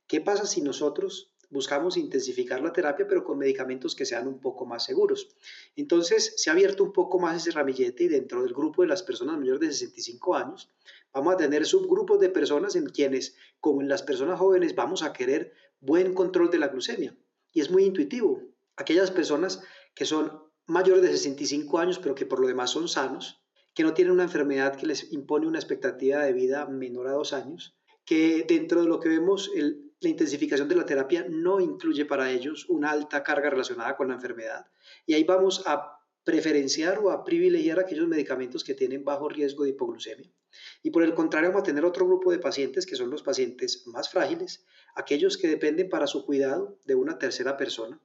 ¿qué 0.07 0.21
pasa 0.21 0.45
si 0.45 0.61
nosotros 0.61 1.32
buscamos 1.53 1.95
intensificar 1.95 2.61
la 2.61 2.73
terapia, 2.73 3.07
pero 3.07 3.23
con 3.23 3.37
medicamentos 3.37 3.95
que 3.95 4.05
sean 4.05 4.27
un 4.27 4.39
poco 4.39 4.65
más 4.65 4.83
seguros. 4.83 5.29
Entonces, 5.75 6.33
se 6.35 6.49
ha 6.49 6.53
abierto 6.53 6.83
un 6.83 6.91
poco 6.91 7.19
más 7.19 7.37
ese 7.37 7.51
ramillete 7.51 8.05
y 8.05 8.07
dentro 8.07 8.41
del 8.41 8.53
grupo 8.53 8.81
de 8.81 8.89
las 8.89 9.03
personas 9.03 9.37
mayores 9.37 9.61
de 9.61 9.71
65 9.71 10.35
años, 10.35 10.69
vamos 11.13 11.35
a 11.35 11.37
tener 11.37 11.65
subgrupos 11.65 12.19
de 12.19 12.29
personas 12.29 12.75
en 12.75 12.87
quienes, 12.87 13.35
como 13.59 13.81
en 13.81 13.87
las 13.87 14.01
personas 14.01 14.39
jóvenes, 14.39 14.75
vamos 14.75 15.03
a 15.03 15.13
querer 15.13 15.53
buen 15.79 16.13
control 16.13 16.49
de 16.49 16.57
la 16.57 16.67
glucemia. 16.69 17.15
Y 17.53 17.61
es 17.61 17.69
muy 17.69 17.83
intuitivo. 17.85 18.41
Aquellas 18.75 19.11
personas 19.11 19.61
que 19.93 20.05
son 20.05 20.41
mayores 20.65 21.03
de 21.03 21.09
65 21.09 21.77
años, 21.77 21.99
pero 21.99 22.15
que 22.15 22.25
por 22.25 22.39
lo 22.39 22.47
demás 22.47 22.71
son 22.71 22.87
sanos, 22.87 23.43
que 23.75 23.83
no 23.83 23.93
tienen 23.93 24.13
una 24.13 24.23
enfermedad 24.23 24.75
que 24.75 24.87
les 24.87 25.11
impone 25.13 25.47
una 25.47 25.59
expectativa 25.59 26.23
de 26.23 26.33
vida 26.33 26.65
menor 26.65 27.07
a 27.07 27.11
dos 27.11 27.33
años, 27.33 27.75
que 28.05 28.45
dentro 28.47 28.81
de 28.81 28.87
lo 28.87 28.99
que 28.99 29.09
vemos, 29.09 29.51
la 30.03 30.09
intensificación 30.09 30.67
de 30.67 30.75
la 30.75 30.85
terapia 30.85 31.25
no 31.29 31.59
incluye 31.59 32.05
para 32.05 32.29
ellos 32.29 32.65
una 32.69 32.91
alta 32.91 33.23
carga 33.23 33.49
relacionada 33.49 33.95
con 33.95 34.09
la 34.09 34.15
enfermedad. 34.15 34.65
Y 35.05 35.13
ahí 35.13 35.23
vamos 35.23 35.63
a 35.65 35.99
preferenciar 36.23 36.99
o 36.99 37.11
a 37.11 37.23
privilegiar 37.23 37.79
aquellos 37.79 38.07
medicamentos 38.07 38.63
que 38.63 38.73
tienen 38.73 39.03
bajo 39.03 39.27
riesgo 39.27 39.63
de 39.63 39.71
hipoglucemia. 39.71 40.31
Y 40.81 40.91
por 40.91 41.03
el 41.03 41.13
contrario, 41.13 41.49
vamos 41.49 41.63
a 41.63 41.65
tener 41.65 41.83
otro 41.85 42.05
grupo 42.05 42.31
de 42.31 42.39
pacientes 42.39 42.85
que 42.85 42.95
son 42.95 43.09
los 43.09 43.23
pacientes 43.23 43.85
más 43.87 44.09
frágiles, 44.09 44.65
aquellos 44.95 45.37
que 45.37 45.47
dependen 45.47 45.89
para 45.89 46.07
su 46.07 46.25
cuidado 46.25 46.79
de 46.85 46.95
una 46.95 47.17
tercera 47.17 47.57
persona, 47.57 47.99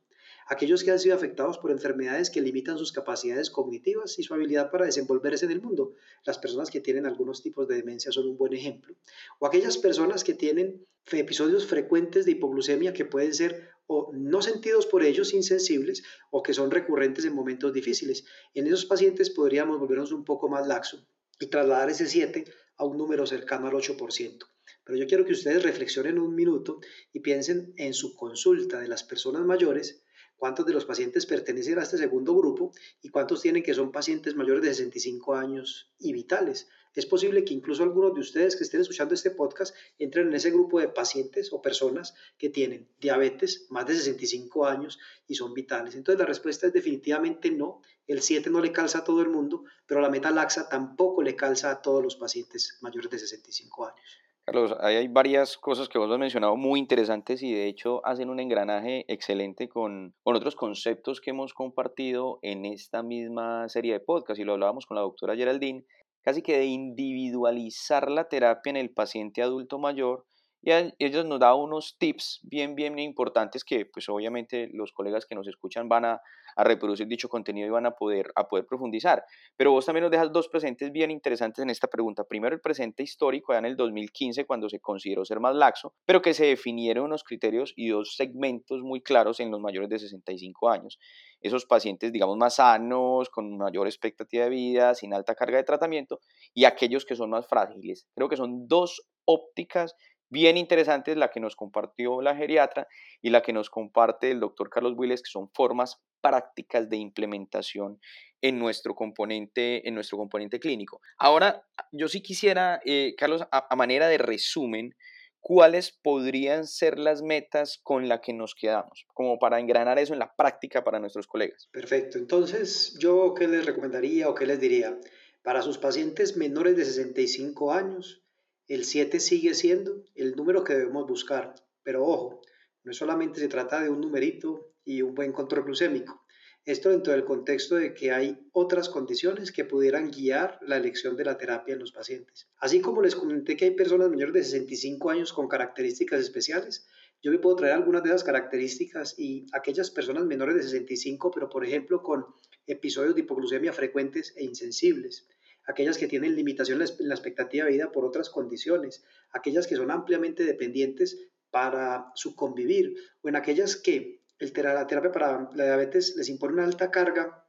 aquellos 0.49 0.83
que 0.83 0.91
han 0.91 0.99
sido 0.99 1.15
afectados 1.15 1.59
por 1.59 1.71
enfermedades 1.71 2.31
que 2.31 2.41
limitan 2.41 2.79
sus 2.79 2.91
capacidades 2.91 3.51
cognitivas 3.51 4.19
y 4.19 4.23
su 4.23 4.33
habilidad 4.35 4.71
para 4.71 4.87
desenvolverse 4.87 5.45
en 5.45 5.53
el 5.53 5.61
mundo. 5.61 5.95
Las 6.25 6.39
personas 6.39 6.71
que 6.71 6.81
tienen 6.81 7.07
algunos 7.07 7.43
tipos 7.43 7.69
de 7.69 7.77
demencia 7.77 8.11
son 8.13 8.29
un 8.29 8.39
buen 8.39 8.55
ejemplo. 8.55 8.97
O 9.39 9.47
aquellas 9.47 9.77
personas 9.77 10.25
que 10.25 10.35
tienen 10.35 10.87
episodios 11.11 11.67
frecuentes 11.67 12.25
de 12.25 12.33
hipoglucemia 12.33 12.93
que 12.93 13.05
pueden 13.05 13.35
ser 13.35 13.71
o 13.87 14.11
no 14.15 14.43
sentidos 14.43 14.87
por 14.87 15.03
ellos 15.03 15.33
insensibles 15.33 16.03
o 16.31 16.43
que 16.43 16.55
son 16.55 16.71
recurrentes 16.71 17.25
en 17.25 17.35
momentos 17.35 17.73
difíciles. 17.73 18.25
En 18.55 18.67
esos 18.67 18.87
pacientes 18.87 19.31
podríamos 19.31 19.79
volvernos 19.79 20.13
un 20.13 20.25
poco 20.25 20.49
más 20.49 20.67
laxo 20.67 21.07
y 21.39 21.47
trasladar 21.47 21.91
ese 21.91 22.07
7 22.07 22.45
a 22.77 22.85
un 22.85 22.97
número 22.97 23.27
cercano 23.27 23.67
al 23.67 23.75
8%. 23.75 24.39
Pero 24.85 24.99
yo 24.99 25.07
quiero 25.07 25.25
que 25.25 25.33
ustedes 25.33 25.63
reflexionen 25.63 26.19
un 26.19 26.35
minuto 26.35 26.81
y 27.13 27.21
piensen 27.21 27.75
en 27.77 27.93
su 27.95 28.15
consulta 28.15 28.81
de 28.81 28.89
las 28.89 29.05
personas 29.05 29.45
mayores 29.45 30.03
cuántos 30.39 30.65
de 30.65 30.73
los 30.73 30.87
pacientes 30.87 31.27
pertenecen 31.27 31.79
a 31.79 31.83
este 31.83 31.99
segundo 31.99 32.35
grupo 32.35 32.73
y 33.03 33.11
cuántos 33.11 33.43
tienen 33.43 33.63
que 33.63 33.75
son 33.75 33.93
pacientes 33.93 34.35
mayores 34.35 34.63
de 34.63 34.75
65 34.75 35.35
años 35.35 35.93
y 35.99 36.13
vitales. 36.13 36.69
Es 36.95 37.07
posible 37.07 37.45
que 37.45 37.55
incluso 37.55 37.83
algunos 37.83 38.15
de 38.15 38.21
ustedes 38.21 38.57
que 38.57 38.65
estén 38.65 38.81
escuchando 38.81 39.15
este 39.15 39.31
podcast 39.31 39.75
entren 39.99 40.29
en 40.29 40.35
ese 40.35 40.51
grupo 40.51 40.81
de 40.81 40.89
pacientes 40.89 41.53
o 41.53 41.61
personas 41.61 42.15
que 42.39 42.49
tienen 42.49 42.89
diabetes 42.99 43.67
más 43.71 43.87
de 43.87 43.95
65 43.95 44.67
años 44.67 44.99
y 45.27 45.35
son 45.35 45.55
vitales. 45.55 45.95
Entonces 45.95 46.19
la 46.19 46.27
respuesta 46.27 46.67
es 46.67 46.73
definitivamente 46.73 47.51
no. 47.51 47.83
El 48.07 48.23
7 48.23 48.51
no 48.51 48.61
le 48.61 48.73
calza 48.73 48.99
a 48.99 49.05
todo 49.05 49.23
el 49.23 49.29
mundo, 49.29 49.65
pero 49.87 50.01
la 50.01 50.11
metalaxa 50.11 50.69
tampoco 50.69 51.23
le 51.23 51.37
calza 51.37 51.71
a 51.71 51.83
todos 51.83 52.03
los 52.03 52.17
pacientes 52.17 52.79
mayores 52.81 53.11
de 53.11 53.19
65 53.19 53.87
años. 53.87 54.19
Carlos, 54.51 54.75
hay 54.81 55.09
varias 55.09 55.59
cosas 55.59 55.91
que 55.91 55.99
vos 55.99 56.11
has 56.11 56.19
mencionado 56.19 56.57
muy 56.57 56.81
interesantes 56.81 57.43
y 57.43 57.53
de 57.53 57.67
hecho 57.67 58.01
hacen 58.07 58.31
un 58.31 58.41
engranaje 58.41 59.05
excelente 59.07 59.69
con, 59.69 60.15
con 60.23 60.37
otros 60.37 60.57
conceptos 60.57 61.21
que 61.21 61.33
hemos 61.33 61.53
compartido 61.53 62.39
en 62.41 62.65
esta 62.65 63.03
misma 63.03 63.69
serie 63.69 63.93
de 63.93 64.01
podcast 64.01 64.41
y 64.41 64.45
lo 64.45 64.55
hablábamos 64.55 64.87
con 64.87 64.95
la 64.95 65.03
doctora 65.03 65.37
Geraldine, 65.37 65.85
casi 66.23 66.41
que 66.41 66.57
de 66.57 66.65
individualizar 66.65 68.11
la 68.11 68.27
terapia 68.31 68.71
en 68.71 68.79
el 68.79 68.89
paciente 68.89 69.43
adulto 69.43 69.79
mayor 69.79 70.25
y 70.69 71.05
ellos 71.05 71.25
nos 71.25 71.41
da 71.41 71.55
unos 71.55 71.97
tips 71.99 72.41
bien, 72.43 72.75
bien 72.75 72.99
importantes 72.99 73.65
que 73.65 73.87
pues 73.87 74.09
obviamente 74.09 74.69
los 74.73 74.93
colegas 74.93 75.25
que 75.25 75.35
nos 75.35 75.49
escuchan 75.49 75.89
van 75.89 76.05
a, 76.05 76.21
a, 76.57 76.65
reproducir 76.65 77.07
dicho 77.07 77.29
contenido 77.29 77.67
y 77.67 77.71
van 77.71 77.87
a 77.87 77.93
poder, 77.93 78.31
a 78.35 78.47
poder 78.47 78.67
profundizar. 78.67 79.25
Pero 79.57 79.73
vos 79.73 79.87
también 79.87 80.03
nos 80.03 80.11
dejas 80.11 80.31
dos 80.31 80.49
presentes 80.49 80.93
bien 80.93 81.11
interesantes 81.11 81.63
en 81.63 81.71
esta 81.71 81.87
pregunta. 81.87 82.25
Primero 82.25 82.55
el 82.55 82.61
presente 82.61 83.03
histórico, 83.03 83.53
ya 83.53 83.61
en 83.61 83.65
el 83.65 83.77
2015 83.77 84.45
cuando 84.45 84.69
se 84.69 84.79
consideró 84.81 85.25
ser 85.25 85.41
más 85.41 85.55
laxo, 85.55 85.95
pero 86.05 86.21
que 86.21 86.35
se 86.35 86.47
definieron 86.47 87.07
unos 87.07 87.25
criterios 87.25 87.73
y 87.75 87.89
dos 87.89 88.15
segmentos 88.17 88.83
muy 88.83 89.01
claros 89.01 89.41
en 89.41 89.51
los 89.51 89.61
mayores 89.61 89.89
de 89.89 89.99
65 89.99 90.69
años. 90.69 90.99
Esos 91.41 91.67
pacientes, 91.67 92.13
digamos, 92.13 92.37
más 92.37 92.57
sanos, 92.57 93.31
con 93.31 93.57
mayor 93.57 93.87
expectativa 93.87 94.45
de 94.45 94.51
vida, 94.51 94.95
sin 94.95 95.15
alta 95.15 95.35
carga 95.35 95.57
de 95.57 95.65
tratamiento, 95.65 96.21
y 96.53 96.65
aquellos 96.65 97.07
que 97.07 97.17
son 97.17 97.31
más 97.31 97.47
frágiles. 97.47 98.07
Creo 98.15 98.29
que 98.29 98.37
son 98.37 98.67
dos 98.67 99.09
ópticas 99.25 99.95
bien 100.31 100.57
interesante 100.57 101.13
es 101.13 101.17
la 101.17 101.31
que 101.31 101.41
nos 101.41 101.57
compartió 101.57 102.21
la 102.21 102.37
geriatra 102.37 102.87
y 103.21 103.31
la 103.31 103.43
que 103.43 103.53
nos 103.53 103.71
comparte 103.71 104.31
el 104.31 104.41
doctor 104.41 104.71
Carlos 104.71 104.95
Willes, 104.97 105.23
que 105.23 105.31
son 105.31 105.51
formas 105.51 106.01
prácticas 106.21 106.89
de 106.89 106.97
implementación 106.97 108.01
en 108.41 108.59
nuestro 108.59 108.95
componente, 108.95 109.87
en 109.89 109.95
nuestro 109.95 110.19
componente 110.19 110.61
clínico. 110.61 111.01
Ahora, 111.19 111.67
yo 111.93 112.09
sí 112.09 112.23
quisiera, 112.23 112.81
eh, 112.85 113.15
Carlos, 113.17 113.43
a, 113.51 113.77
manera 113.77 114.09
de 114.09 114.19
resumen, 114.19 114.95
cuáles 115.41 115.93
podrían 115.93 116.67
ser 116.67 116.99
las 116.99 117.23
metas 117.23 117.79
con 117.83 118.09
las 118.09 118.21
que 118.21 118.33
nos 118.33 118.55
quedamos, 118.55 119.07
como 119.15 119.39
para 119.39 119.61
engranar 119.61 119.99
eso 119.99 120.13
en 120.13 120.19
la 120.19 120.35
práctica 120.35 120.85
para 120.85 120.99
nuestros 120.99 121.27
colegas. 121.27 121.69
Perfecto. 121.73 122.19
Entonces, 122.19 122.97
¿yo 123.01 123.35
qué 123.35 123.49
les 123.49 123.65
recomendaría 123.65 124.29
o 124.29 124.35
qué 124.35 124.47
les 124.47 124.61
diría? 124.61 124.99
Para 125.43 125.63
sus 125.63 125.79
pacientes 125.79 126.37
menores 126.37 126.77
de 126.77 126.85
65 126.85 127.73
años, 127.73 128.23
el 128.69 128.85
7 128.85 129.19
sigue 129.19 129.55
siendo 129.55 130.05
el 130.15 130.37
número 130.37 130.63
que 130.63 130.75
debemos 130.75 131.07
buscar, 131.07 131.55
pero 131.83 132.05
ojo, 132.05 132.43
no 132.85 132.93
solamente 132.93 133.41
se 133.41 133.49
trata 133.49 133.83
de 133.83 133.89
un 133.89 134.03
numerito 134.03 134.75
y 134.85 135.01
un 135.01 135.15
buen 135.15 135.33
control 135.33 135.65
glucémico. 135.65 136.23
Esto 136.67 136.91
dentro 136.91 137.15
del 137.15 137.25
contexto 137.25 137.77
de 137.77 137.95
que 137.95 138.13
hay 138.13 138.47
otras 138.53 138.91
condiciones 138.91 139.53
que 139.53 139.65
pudieran 139.65 140.11
guiar 140.11 140.59
la 140.61 140.77
elección 140.77 141.17
de 141.17 141.25
la 141.25 141.39
terapia 141.39 141.73
en 141.73 141.81
los 141.81 141.93
pacientes. 141.93 142.47
Así 142.59 142.83
como 142.83 143.01
les 143.01 143.17
comenté 143.17 143.57
que 143.57 143.65
hay 143.65 143.71
personas 143.71 144.11
mayores 144.11 144.35
de 144.35 144.45
65 144.45 145.11
años 145.11 145.33
con 145.33 145.49
características 145.49 146.21
especiales, 146.21 146.87
yo 147.23 147.33
me 147.33 147.39
puedo 147.39 147.57
traer 147.57 147.73
algunas 147.73 148.03
de 148.03 148.11
esas 148.11 148.23
características 148.23 149.19
y 149.19 149.47
aquellas 149.53 149.91
personas 149.91 150.27
menores 150.27 150.57
de 150.57 150.63
65, 150.63 151.31
pero 151.31 151.49
por 151.49 151.65
ejemplo 151.65 152.03
con 152.03 152.27
episodios 152.67 153.15
de 153.15 153.23
hipoglucemia 153.23 153.73
frecuentes 153.73 154.35
e 154.37 154.45
insensibles 154.45 155.27
aquellas 155.69 155.99
que 155.99 156.09
tienen 156.09 156.35
limitaciones 156.35 156.97
en 156.99 157.09
la 157.09 157.15
expectativa 157.15 157.67
de 157.67 157.73
vida 157.73 157.93
por 157.93 158.05
otras 158.05 158.31
condiciones, 158.31 159.05
aquellas 159.31 159.67
que 159.67 159.77
son 159.77 159.91
ampliamente 159.91 160.45
dependientes 160.45 161.19
para 161.51 162.11
su 162.15 162.35
convivir, 162.35 162.97
o 163.23 163.29
en 163.29 163.37
aquellas 163.37 163.77
que 163.77 164.23
el, 164.39 164.53
la 164.55 164.87
terapia 164.87 165.13
para 165.13 165.51
la 165.55 165.65
diabetes 165.65 166.17
les 166.17 166.29
impone 166.31 166.55
una 166.55 166.65
alta 166.65 166.91
carga 166.91 167.45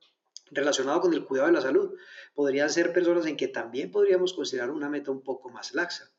relacionada 0.52 1.00
con 1.00 1.14
el 1.14 1.26
cuidado 1.26 1.48
de 1.48 1.54
la 1.54 1.62
salud. 1.62 1.96
Podrían 2.34 2.70
ser 2.70 2.92
personas 2.92 3.26
en 3.26 3.38
que 3.38 3.48
también 3.48 3.90
podríamos 3.90 4.34
considerar 4.34 4.72
una 4.72 4.90
meta 4.90 5.12
un 5.12 5.24
poco 5.24 5.50
más 5.50 5.74
laxa. 5.74 6.12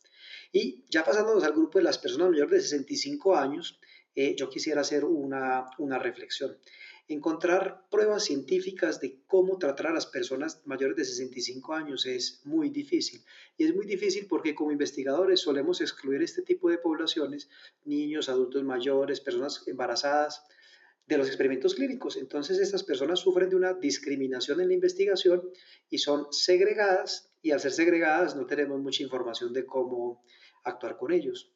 Y 0.53 0.85
ya 0.89 1.05
pasándonos 1.05 1.45
al 1.45 1.53
grupo 1.53 1.79
de 1.79 1.85
las 1.85 1.99
personas 1.99 2.31
mayores 2.31 2.51
de 2.51 2.61
65 2.63 3.37
años, 3.37 3.79
eh, 4.15 4.35
yo 4.37 4.49
quisiera 4.49 4.81
hacer 4.81 5.05
una, 5.05 5.67
una 5.79 5.99
reflexión 5.99 6.57
encontrar 7.15 7.89
pruebas 7.91 8.25
científicas 8.25 9.01
de 9.01 9.21
cómo 9.27 9.59
tratar 9.59 9.89
a 9.89 9.93
las 9.93 10.07
personas 10.07 10.63
mayores 10.65 10.97
de 10.97 11.05
65 11.05 11.75
años 11.75 12.07
es 12.07 12.41
muy 12.45 12.71
difícil. 12.71 13.25
Y 13.57 13.65
es 13.65 13.75
muy 13.75 13.85
difícil 13.85 14.27
porque 14.29 14.55
como 14.55 14.71
investigadores 14.71 15.41
solemos 15.41 15.81
excluir 15.81 16.23
este 16.23 16.43
tipo 16.43 16.71
de 16.71 16.79
poblaciones, 16.79 17.49
niños, 17.85 18.29
adultos 18.29 18.63
mayores, 18.63 19.21
personas 19.21 19.65
embarazadas, 19.67 20.45
de 21.07 21.19
los 21.19 21.27
experimentos 21.27 21.75
clínicos. 21.75 22.17
Entonces 22.17 22.61
estas 22.61 22.85
personas 22.85 23.19
sufren 23.19 23.51
de 23.51 23.57
una 23.57 23.75
discriminación 23.75 24.61
en 24.61 24.69
la 24.69 24.75
investigación 24.75 25.51
y 25.89 25.99
son 25.99 26.29
segregadas 26.31 27.33
y 27.43 27.51
al 27.51 27.59
ser 27.59 27.73
segregadas 27.73 28.37
no 28.37 28.47
tenemos 28.47 28.81
mucha 28.81 29.03
información 29.03 29.53
de 29.53 29.67
cómo 29.67 30.23
actuar 30.63 30.97
con 30.97 31.11
ellos. 31.11 31.53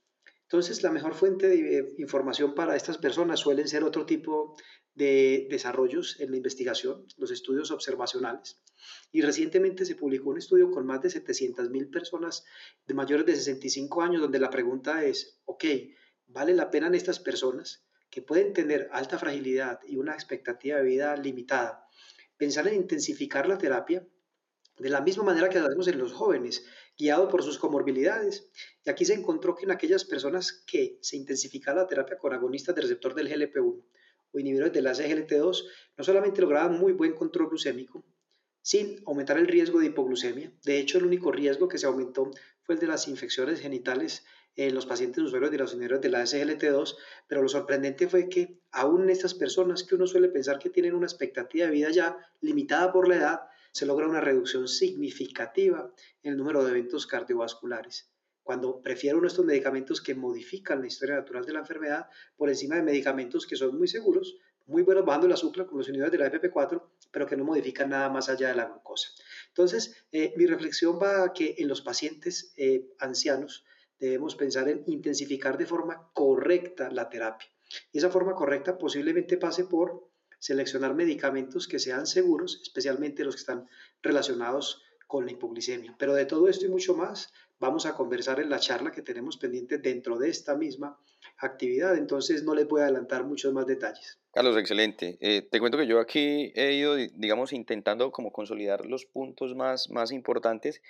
Entonces, 0.55 0.85
la 0.85 0.93
mejor 0.93 1.15
fuente 1.15 1.49
de 1.49 1.79
eh, 1.79 1.95
información 1.99 2.55
para 2.55 2.77
estas 2.77 2.97
personas 2.97 3.41
suelen 3.41 3.67
ser 3.67 3.83
otro 3.83 4.07
tipo 4.07 4.57
de 4.95 5.49
desarrollos 5.51 6.21
en 6.21 6.31
la 6.31 6.37
investigación, 6.37 7.09
los 7.17 7.33
estudios 7.33 7.73
observacionales. 7.73 8.63
Y 9.11 9.23
recientemente 9.23 9.85
se 9.85 9.97
publicó 9.97 10.31
un 10.31 10.39
estudio 10.39 10.71
con 10.71 10.87
más 10.87 11.03
de 11.03 11.09
700.000 11.09 11.91
personas 11.91 12.45
de 12.87 12.95
mayores 12.95 13.27
de 13.27 13.35
65 13.35 14.01
años, 14.01 14.23
donde 14.23 14.39
la 14.39 14.49
pregunta 14.49 15.05
es, 15.05 15.41
ok, 15.45 15.65
¿vale 16.29 16.55
la 16.55 16.71
pena 16.71 16.87
en 16.87 16.95
estas 16.95 17.19
personas 17.19 17.85
que 18.09 18.23
pueden 18.23 18.53
tener 18.53 18.89
alta 18.93 19.19
fragilidad 19.19 19.81
y 19.85 19.97
una 19.97 20.15
expectativa 20.15 20.77
de 20.77 20.85
vida 20.85 21.17
limitada, 21.17 21.89
pensar 22.37 22.69
en 22.69 22.75
intensificar 22.75 23.49
la 23.49 23.59
terapia 23.59 24.07
de 24.79 24.89
la 24.89 25.01
misma 25.01 25.25
manera 25.25 25.49
que 25.49 25.59
lo 25.59 25.67
hacemos 25.67 25.89
en 25.89 25.99
los 25.99 26.13
jóvenes, 26.13 26.65
guiado 26.99 27.29
por 27.29 27.43
sus 27.43 27.59
comorbilidades? 27.59 28.51
Y 28.85 28.91
aquí 28.91 29.05
se 29.05 29.15
encontró 29.15 29.55
que 29.55 29.65
en 29.65 29.71
aquellas 29.71 30.05
personas 30.05 30.65
que 30.67 30.99
se 31.03 31.17
intensificaba 31.17 31.83
la 31.83 31.87
terapia 31.87 32.19
con 32.19 32.33
agonistas 32.33 32.75
del 32.75 32.85
receptor 32.85 33.15
del 33.15 33.29
GLP-1, 33.29 33.85
o 34.33 34.39
inhibidores 34.39 34.73
de 34.73 34.83
la 34.83 34.93
SGLT2 34.93 35.65
no 35.97 36.05
solamente 36.05 36.43
lograban 36.43 36.79
muy 36.79 36.93
buen 36.93 37.15
control 37.15 37.49
glucémico, 37.49 38.05
sin 38.61 39.03
aumentar 39.07 39.39
el 39.39 39.47
riesgo 39.47 39.79
de 39.79 39.87
hipoglucemia. 39.87 40.53
De 40.65 40.79
hecho, 40.79 40.99
el 40.99 41.05
único 41.05 41.31
riesgo 41.31 41.69
que 41.69 41.79
se 41.79 41.87
aumentó 41.87 42.31
fue 42.63 42.75
el 42.75 42.81
de 42.81 42.87
las 42.87 43.09
infecciones 43.09 43.61
genitales 43.61 44.25
en 44.57 44.75
los 44.75 44.87
pacientes 44.87 45.23
usuarios 45.23 45.51
de 45.51 45.59
los 45.59 45.73
inhibidores 45.73 46.01
de 46.01 46.09
la 46.09 46.23
SGLT2, 46.23 46.97
pero 47.29 47.43
lo 47.43 47.49
sorprendente 47.49 48.09
fue 48.09 48.29
que 48.29 48.61
aún 48.71 49.03
en 49.05 49.11
estas 49.11 49.35
personas 49.35 49.83
que 49.85 49.95
uno 49.95 50.07
suele 50.07 50.29
pensar 50.29 50.59
que 50.59 50.71
tienen 50.71 50.95
una 50.95 51.07
expectativa 51.07 51.67
de 51.67 51.73
vida 51.73 51.91
ya 51.91 52.17
limitada 52.41 52.93
por 52.93 53.09
la 53.09 53.17
edad, 53.17 53.41
se 53.75 53.87
logra 53.87 54.09
una 54.09 54.21
reducción 54.21 54.69
significativa 54.69 55.93
en 56.23 56.33
el 56.33 56.39
número 56.39 56.65
de 56.65 56.71
eventos 56.71 57.07
cardiovasculares 57.07 58.15
cuando 58.45 58.83
prefiero 58.83 59.17
uno 59.17 59.25
de 59.25 59.29
estos 59.29 59.47
medicamentos 59.47 60.01
que 60.03 60.15
modifican 60.15 60.81
la 60.81 60.87
historia 60.87 61.17
natural 61.17 61.45
de 61.47 61.55
la 61.55 61.61
enfermedad 61.61 62.09
por 62.37 62.51
encima 62.51 62.77
de 62.77 62.83
medicamentos 62.83 63.47
que 63.47 63.57
son 63.57 63.77
muy 63.77 63.89
seguros, 63.89 64.37
muy 64.67 64.83
buenos 64.83 65.05
bajando 65.05 65.27
el 65.27 65.33
azúcar, 65.33 65.67
como 65.67 65.79
los 65.79 65.89
inhibidores 65.89 66.13
de 66.13 66.19
la 66.19 66.31
FP4, 66.31 66.83
pero 67.11 67.27
que 67.27 67.37
no 67.37 67.45
modifican 67.45 67.89
nada 67.89 68.11
más 68.11 68.29
allá 68.29 68.49
de 68.49 68.55
la 68.55 68.67
glucosa. 68.67 69.09
Entonces, 69.49 70.07
eh, 70.13 70.35
mi 70.37 70.47
reflexión 70.47 71.01
va 71.03 71.25
a 71.25 71.33
que 71.33 71.55
en 71.59 71.69
los 71.69 71.81
pacientes 71.81 72.53
eh, 72.57 72.93
ancianos 72.99 73.65
debemos 73.99 74.37
pensar 74.37 74.69
en 74.69 74.85
intensificar 74.87 75.57
de 75.57 75.67
forma 75.67 76.11
correcta 76.13 76.91
la 76.91 77.09
terapia. 77.09 77.49
Y 77.93 77.99
esa 77.99 78.11
forma 78.11 78.35
correcta 78.35 78.77
posiblemente 78.77 79.39
pase 79.39 79.65
por 79.65 80.11
seleccionar 80.45 80.95
medicamentos 80.95 81.67
que 81.67 81.79
sean 81.79 82.07
seguros, 82.07 82.61
especialmente 82.63 83.25
los 83.25 83.35
que 83.35 83.41
están 83.41 83.67
relacionados 84.03 84.83
con 85.07 85.25
la 85.25 85.33
hipoglicemia. 85.33 85.95
Pero 85.99 86.13
de 86.13 86.27
todo 86.27 86.51
esto 86.51 86.67
y 86.67 86.69
mucho 86.69 86.95
más 86.95 87.33
vamos 87.59 87.87
a 87.87 87.95
conversar 87.95 88.41
en 88.41 88.51
la 88.51 88.59
charla 88.59 88.93
que 88.93 89.01
tenemos 89.01 89.39
pendiente 89.39 89.79
dentro 89.79 90.19
de 90.19 90.29
esta 90.29 90.55
misma 90.55 90.99
actividad. 91.39 91.97
Entonces 91.97 92.43
no 92.43 92.55
les 92.55 92.69
voy 92.69 92.83
a 92.83 92.85
adelantar 92.85 93.25
muchos 93.25 93.55
más 93.55 93.67
detalles. 93.67 94.19
Carlos, 94.35 94.59
excelente. 94.59 95.17
Eh, 95.23 95.49
te 95.51 95.61
cuento 95.61 95.79
que 95.79 95.87
yo 95.87 95.99
aquí 95.99 96.53
he 96.55 96.75
ido, 96.75 96.97
digamos, 96.97 97.55
intentando 97.55 98.13
como 98.13 98.31
consolidar 98.31 98.85
los 98.85 99.07
puntos 99.07 99.55
más, 99.55 99.89
más 99.89 100.13
importantes. 100.13 100.83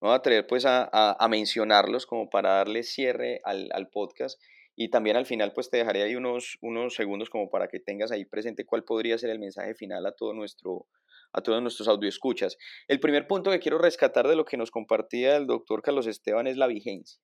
Me 0.00 0.06
voy 0.06 0.12
a 0.12 0.18
atrever 0.18 0.46
pues 0.46 0.66
a, 0.66 0.88
a, 0.92 1.28
mencionarlos 1.28 2.06
como 2.06 2.30
para 2.30 2.50
darle 2.58 2.84
cierre 2.84 3.40
al, 3.42 3.70
al, 3.72 3.88
podcast 3.88 4.40
y 4.82 4.88
también 4.88 5.18
al 5.18 5.26
final 5.26 5.52
pues 5.52 5.68
te 5.68 5.76
dejaré 5.76 6.02
ahí 6.02 6.16
unos, 6.16 6.56
unos 6.62 6.94
segundos 6.94 7.28
como 7.28 7.50
para 7.50 7.68
que 7.68 7.80
tengas 7.80 8.12
ahí 8.12 8.24
presente 8.24 8.64
cuál 8.64 8.82
podría 8.82 9.18
ser 9.18 9.28
el 9.28 9.38
mensaje 9.38 9.74
final 9.74 10.06
a 10.06 10.12
todo 10.12 10.32
nuestro, 10.32 10.86
a 11.34 11.42
todos 11.42 11.60
nuestros 11.60 11.86
escuchas. 12.04 12.56
El 12.88 12.98
primer 12.98 13.26
punto 13.26 13.50
que 13.50 13.60
quiero 13.60 13.76
rescatar 13.76 14.26
de 14.26 14.36
lo 14.36 14.46
que 14.46 14.56
nos 14.56 14.70
compartía 14.70 15.36
el 15.36 15.46
doctor 15.46 15.82
Carlos 15.82 16.06
Esteban 16.06 16.46
es 16.46 16.56
la 16.56 16.66
vigencia. 16.66 17.20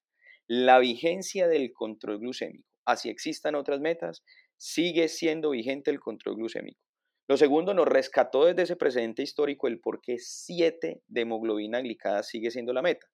La 0.47 0.79
vigencia 0.79 1.49
del 1.49 1.73
control 1.73 2.19
glucémico. 2.19 2.69
Así 2.85 3.09
existan 3.09 3.55
otras 3.55 3.81
metas, 3.81 4.23
sigue 4.59 5.09
siendo 5.09 5.49
vigente 5.49 5.91
el 5.91 5.99
control 5.99 6.37
glucémico. 6.37 6.83
Lo 7.27 7.39
segundo, 7.39 7.73
nos 7.73 7.89
rescató 7.89 8.45
desde 8.45 8.65
ese 8.65 8.77
presente 8.77 9.23
histórico 9.23 9.67
el 9.67 9.81
por 9.81 10.03
qué 10.03 10.19
7 10.19 11.01
de 11.07 11.21
hemoglobina 11.23 11.81
glicada 11.81 12.23
sigue 12.23 12.51
siendo 12.51 12.75
la 12.75 12.83
meta. 12.83 13.07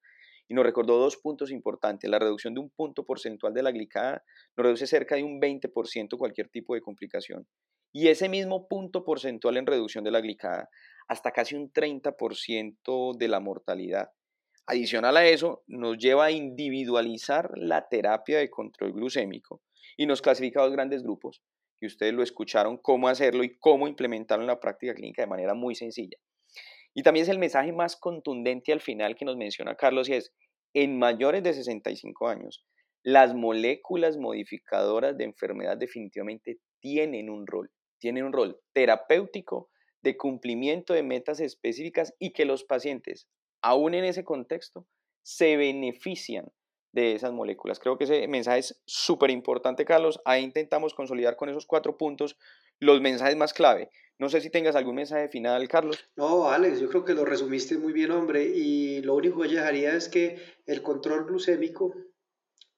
Y 0.53 0.55
nos 0.55 0.67
recordó 0.67 0.99
dos 0.99 1.17
puntos 1.17 1.51
importantes. 1.51 2.11
La 2.11 2.19
reducción 2.19 2.53
de 2.53 2.61
un 2.61 2.69
punto 2.69 3.07
porcentual 3.07 3.55
de 3.55 3.63
la 3.63 3.71
glicada 3.71 4.23
nos 4.55 4.67
reduce 4.67 4.87
cerca 4.87 5.17
de 5.17 5.23
un 5.23 5.41
20% 5.41 6.19
cualquier 6.19 6.51
tipo 6.51 6.75
de 6.75 6.83
complicación 6.83 7.47
y 7.91 8.09
ese 8.09 8.29
mismo 8.29 8.69
punto 8.69 9.03
porcentual 9.03 9.57
en 9.57 9.65
reducción 9.65 10.05
de 10.05 10.11
la 10.11 10.21
glicada 10.21 10.69
hasta 11.09 11.31
casi 11.31 11.55
un 11.55 11.73
30% 11.73 13.17
de 13.17 13.29
la 13.29 13.41
mortalidad. 13.41 14.11
Adicional 14.67 15.17
a 15.17 15.25
eso, 15.25 15.65
nos 15.69 15.97
lleva 15.97 16.27
a 16.27 16.31
individualizar 16.31 17.51
la 17.55 17.89
terapia 17.89 18.37
de 18.37 18.51
control 18.51 18.93
glucémico 18.93 19.63
y 19.97 20.05
nos 20.05 20.21
clasifica 20.21 20.61
a 20.61 20.65
dos 20.65 20.73
grandes 20.73 21.03
grupos, 21.03 21.41
que 21.81 21.87
ustedes 21.87 22.13
lo 22.13 22.23
escucharon 22.23 22.77
cómo 22.77 23.09
hacerlo 23.09 23.43
y 23.43 23.57
cómo 23.57 23.89
implementarlo 23.89 24.43
en 24.43 24.49
la 24.49 24.61
práctica 24.61 24.93
clínica 24.93 25.23
de 25.23 25.29
manera 25.29 25.55
muy 25.55 25.75
sencilla. 25.75 26.19
Y 26.95 27.03
también 27.03 27.25
es 27.25 27.31
el 27.31 27.39
mensaje 27.39 27.73
más 27.73 27.97
contundente 27.97 28.73
al 28.73 28.81
final 28.81 29.17
que 29.17 29.25
nos 29.25 29.37
menciona 29.37 29.77
Carlos 29.77 30.09
y 30.09 30.15
es, 30.15 30.33
en 30.75 30.99
mayores 30.99 31.43
de 31.43 31.55
65 31.55 32.29
años, 32.29 32.65
las 33.03 33.35
moléculas 33.35 34.17
modificadoras 34.17 35.17
de 35.17 35.25
enfermedad 35.25 35.77
definitivamente 35.77 36.59
tienen 36.81 37.31
un 37.31 37.47
rol 37.47 37.71
tienen 38.03 38.25
un 38.25 38.33
rol 38.33 38.61
terapéutico 38.73 39.71
de 40.03 40.17
cumplimiento 40.17 40.93
de 40.93 41.05
metas 41.05 41.39
específicas 41.39 42.13
y 42.19 42.33
que 42.33 42.45
los 42.45 42.65
pacientes, 42.65 43.29
aún 43.63 43.95
en 43.95 44.05
ese 44.05 44.25
contexto, 44.25 44.89
se 45.23 45.57
benefician 45.57 46.47
de 46.93 47.15
esas 47.15 47.33
moléculas. 47.33 47.79
Creo 47.79 47.99
que 47.99 48.05
ese 48.05 48.29
mensaje 48.29 48.61
es 48.61 48.83
súper 48.87 49.31
importante, 49.31 49.85
Carlos. 49.85 50.21
Ahí 50.25 50.43
intentamos 50.43 50.95
consolidar 50.95 51.37
con 51.37 51.49
esos 51.49 51.67
cuatro 51.67 51.97
puntos 51.97 52.37
los 52.79 53.01
mensajes 53.01 53.37
más 53.37 53.53
clave. 53.53 53.91
No 54.19 54.29
sé 54.29 54.41
si 54.41 54.51
tengas 54.51 54.77
algún 54.77 54.97
mensaje 54.97 55.29
final, 55.29 55.67
Carlos. 55.69 55.99
No, 56.17 56.51
Alex, 56.51 56.81
yo 56.81 56.89
creo 56.89 57.05
que 57.05 57.15
lo 57.15 57.25
resumiste 57.25 57.79
muy 57.79 57.93
bien, 57.93 58.11
hombre. 58.13 58.45
Y 58.45 59.03
lo 59.03 59.15
único 59.15 59.41
que 59.41 59.49
yo 59.49 59.57
dejaría 59.57 59.95
es 59.95 60.09
que 60.09 60.39
el 60.67 60.83
control 60.83 61.25
glucémico 61.25 61.95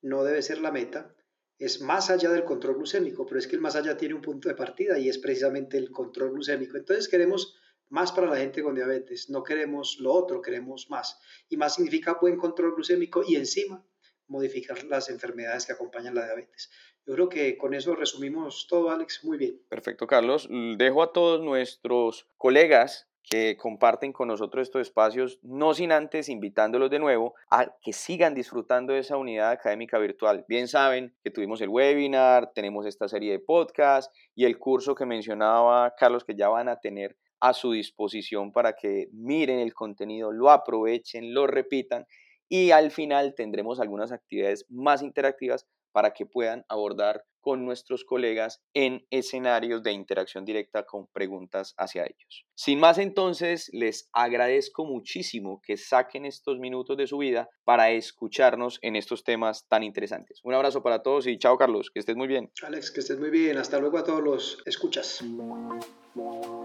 no 0.00 0.22
debe 0.22 0.42
ser 0.42 0.58
la 0.58 0.70
meta, 0.70 1.14
es 1.58 1.80
más 1.80 2.10
allá 2.10 2.30
del 2.30 2.44
control 2.44 2.76
glucémico, 2.76 3.24
pero 3.26 3.38
es 3.38 3.46
que 3.46 3.56
el 3.56 3.62
más 3.62 3.76
allá 3.76 3.96
tiene 3.96 4.14
un 4.14 4.20
punto 4.20 4.48
de 4.48 4.54
partida 4.54 4.98
y 4.98 5.08
es 5.08 5.18
precisamente 5.18 5.78
el 5.78 5.90
control 5.90 6.32
glucémico. 6.32 6.76
Entonces 6.76 7.08
queremos 7.08 7.56
más 7.88 8.12
para 8.12 8.28
la 8.28 8.36
gente 8.36 8.62
con 8.62 8.74
diabetes, 8.74 9.30
no 9.30 9.42
queremos 9.42 9.98
lo 10.00 10.12
otro, 10.12 10.42
queremos 10.42 10.90
más. 10.90 11.18
Y 11.48 11.56
más 11.56 11.76
significa 11.76 12.18
buen 12.20 12.36
control 12.36 12.74
glucémico 12.74 13.22
y 13.26 13.36
encima 13.36 13.84
modificar 14.28 14.82
las 14.84 15.10
enfermedades 15.10 15.66
que 15.66 15.72
acompañan 15.72 16.14
la 16.14 16.24
diabetes. 16.24 16.70
Yo 17.06 17.14
creo 17.14 17.28
que 17.28 17.58
con 17.58 17.74
eso 17.74 17.94
resumimos 17.94 18.66
todo, 18.68 18.90
Alex, 18.90 19.24
muy 19.24 19.36
bien. 19.36 19.60
Perfecto, 19.68 20.06
Carlos. 20.06 20.48
Dejo 20.50 21.02
a 21.02 21.12
todos 21.12 21.42
nuestros 21.42 22.28
colegas 22.38 23.08
que 23.28 23.56
comparten 23.56 24.12
con 24.12 24.28
nosotros 24.28 24.62
estos 24.62 24.82
espacios, 24.82 25.38
no 25.42 25.72
sin 25.72 25.92
antes 25.92 26.28
invitándolos 26.28 26.90
de 26.90 26.98
nuevo 26.98 27.34
a 27.50 27.74
que 27.82 27.92
sigan 27.92 28.34
disfrutando 28.34 28.92
de 28.92 29.00
esa 29.00 29.16
unidad 29.16 29.50
académica 29.50 29.98
virtual. 29.98 30.44
Bien 30.46 30.68
saben 30.68 31.14
que 31.22 31.30
tuvimos 31.30 31.60
el 31.62 31.70
webinar, 31.70 32.52
tenemos 32.54 32.86
esta 32.86 33.08
serie 33.08 33.32
de 33.32 33.38
podcasts 33.38 34.14
y 34.34 34.44
el 34.44 34.58
curso 34.58 34.94
que 34.94 35.06
mencionaba 35.06 35.94
Carlos 35.98 36.24
que 36.24 36.34
ya 36.34 36.48
van 36.48 36.68
a 36.68 36.80
tener 36.80 37.16
a 37.40 37.52
su 37.52 37.72
disposición 37.72 38.52
para 38.52 38.74
que 38.74 39.08
miren 39.12 39.58
el 39.58 39.74
contenido, 39.74 40.30
lo 40.32 40.50
aprovechen, 40.50 41.34
lo 41.34 41.46
repitan 41.46 42.06
y 42.48 42.70
al 42.70 42.90
final 42.90 43.34
tendremos 43.34 43.80
algunas 43.80 44.12
actividades 44.12 44.66
más 44.68 45.02
interactivas 45.02 45.66
para 45.92 46.12
que 46.12 46.26
puedan 46.26 46.64
abordar 46.68 47.24
con 47.40 47.64
nuestros 47.64 48.04
colegas 48.04 48.62
en 48.72 49.06
escenarios 49.10 49.82
de 49.82 49.92
interacción 49.92 50.46
directa 50.46 50.84
con 50.84 51.06
preguntas 51.08 51.74
hacia 51.76 52.04
ellos. 52.04 52.46
Sin 52.54 52.80
más 52.80 52.96
entonces, 52.96 53.68
les 53.72 54.08
agradezco 54.12 54.86
muchísimo 54.86 55.60
que 55.62 55.76
saquen 55.76 56.24
estos 56.24 56.58
minutos 56.58 56.96
de 56.96 57.06
su 57.06 57.18
vida 57.18 57.50
para 57.64 57.90
escucharnos 57.90 58.78
en 58.80 58.96
estos 58.96 59.24
temas 59.24 59.68
tan 59.68 59.82
interesantes. 59.82 60.40
Un 60.42 60.54
abrazo 60.54 60.82
para 60.82 61.02
todos 61.02 61.26
y 61.26 61.38
chao 61.38 61.58
Carlos, 61.58 61.90
que 61.92 62.00
estés 62.00 62.16
muy 62.16 62.26
bien. 62.26 62.50
Alex, 62.62 62.90
que 62.90 63.00
estés 63.00 63.20
muy 63.20 63.30
bien. 63.30 63.58
Hasta 63.58 63.78
luego 63.78 63.98
a 63.98 64.04
todos 64.04 64.22
los 64.22 64.62
escuchas. 64.64 65.22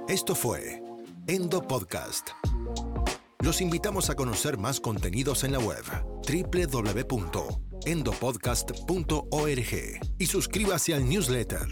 Esto 0.08 0.34
fue 0.34 0.82
Endo 1.28 1.62
Podcast. 1.62 2.30
Los 3.42 3.62
invitamos 3.62 4.10
a 4.10 4.16
conocer 4.16 4.58
más 4.58 4.80
contenidos 4.80 5.44
en 5.44 5.54
la 5.54 5.60
web 5.60 5.84
www 6.28 7.70
endopodcast.org 7.86 10.00
y 10.18 10.26
suscríbase 10.26 10.94
al 10.94 11.08
newsletter. 11.08 11.68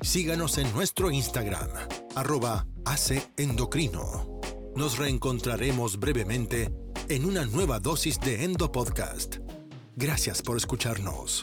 Síganos 0.00 0.58
en 0.58 0.72
nuestro 0.72 1.10
Instagram, 1.10 1.68
arroba 2.14 2.66
Endocrino. 3.36 4.40
Nos 4.74 4.98
reencontraremos 4.98 5.98
brevemente 5.98 6.72
en 7.08 7.24
una 7.24 7.46
nueva 7.46 7.80
dosis 7.80 8.20
de 8.20 8.44
Endopodcast. 8.44 9.36
Gracias 9.96 10.42
por 10.42 10.56
escucharnos. 10.56 11.42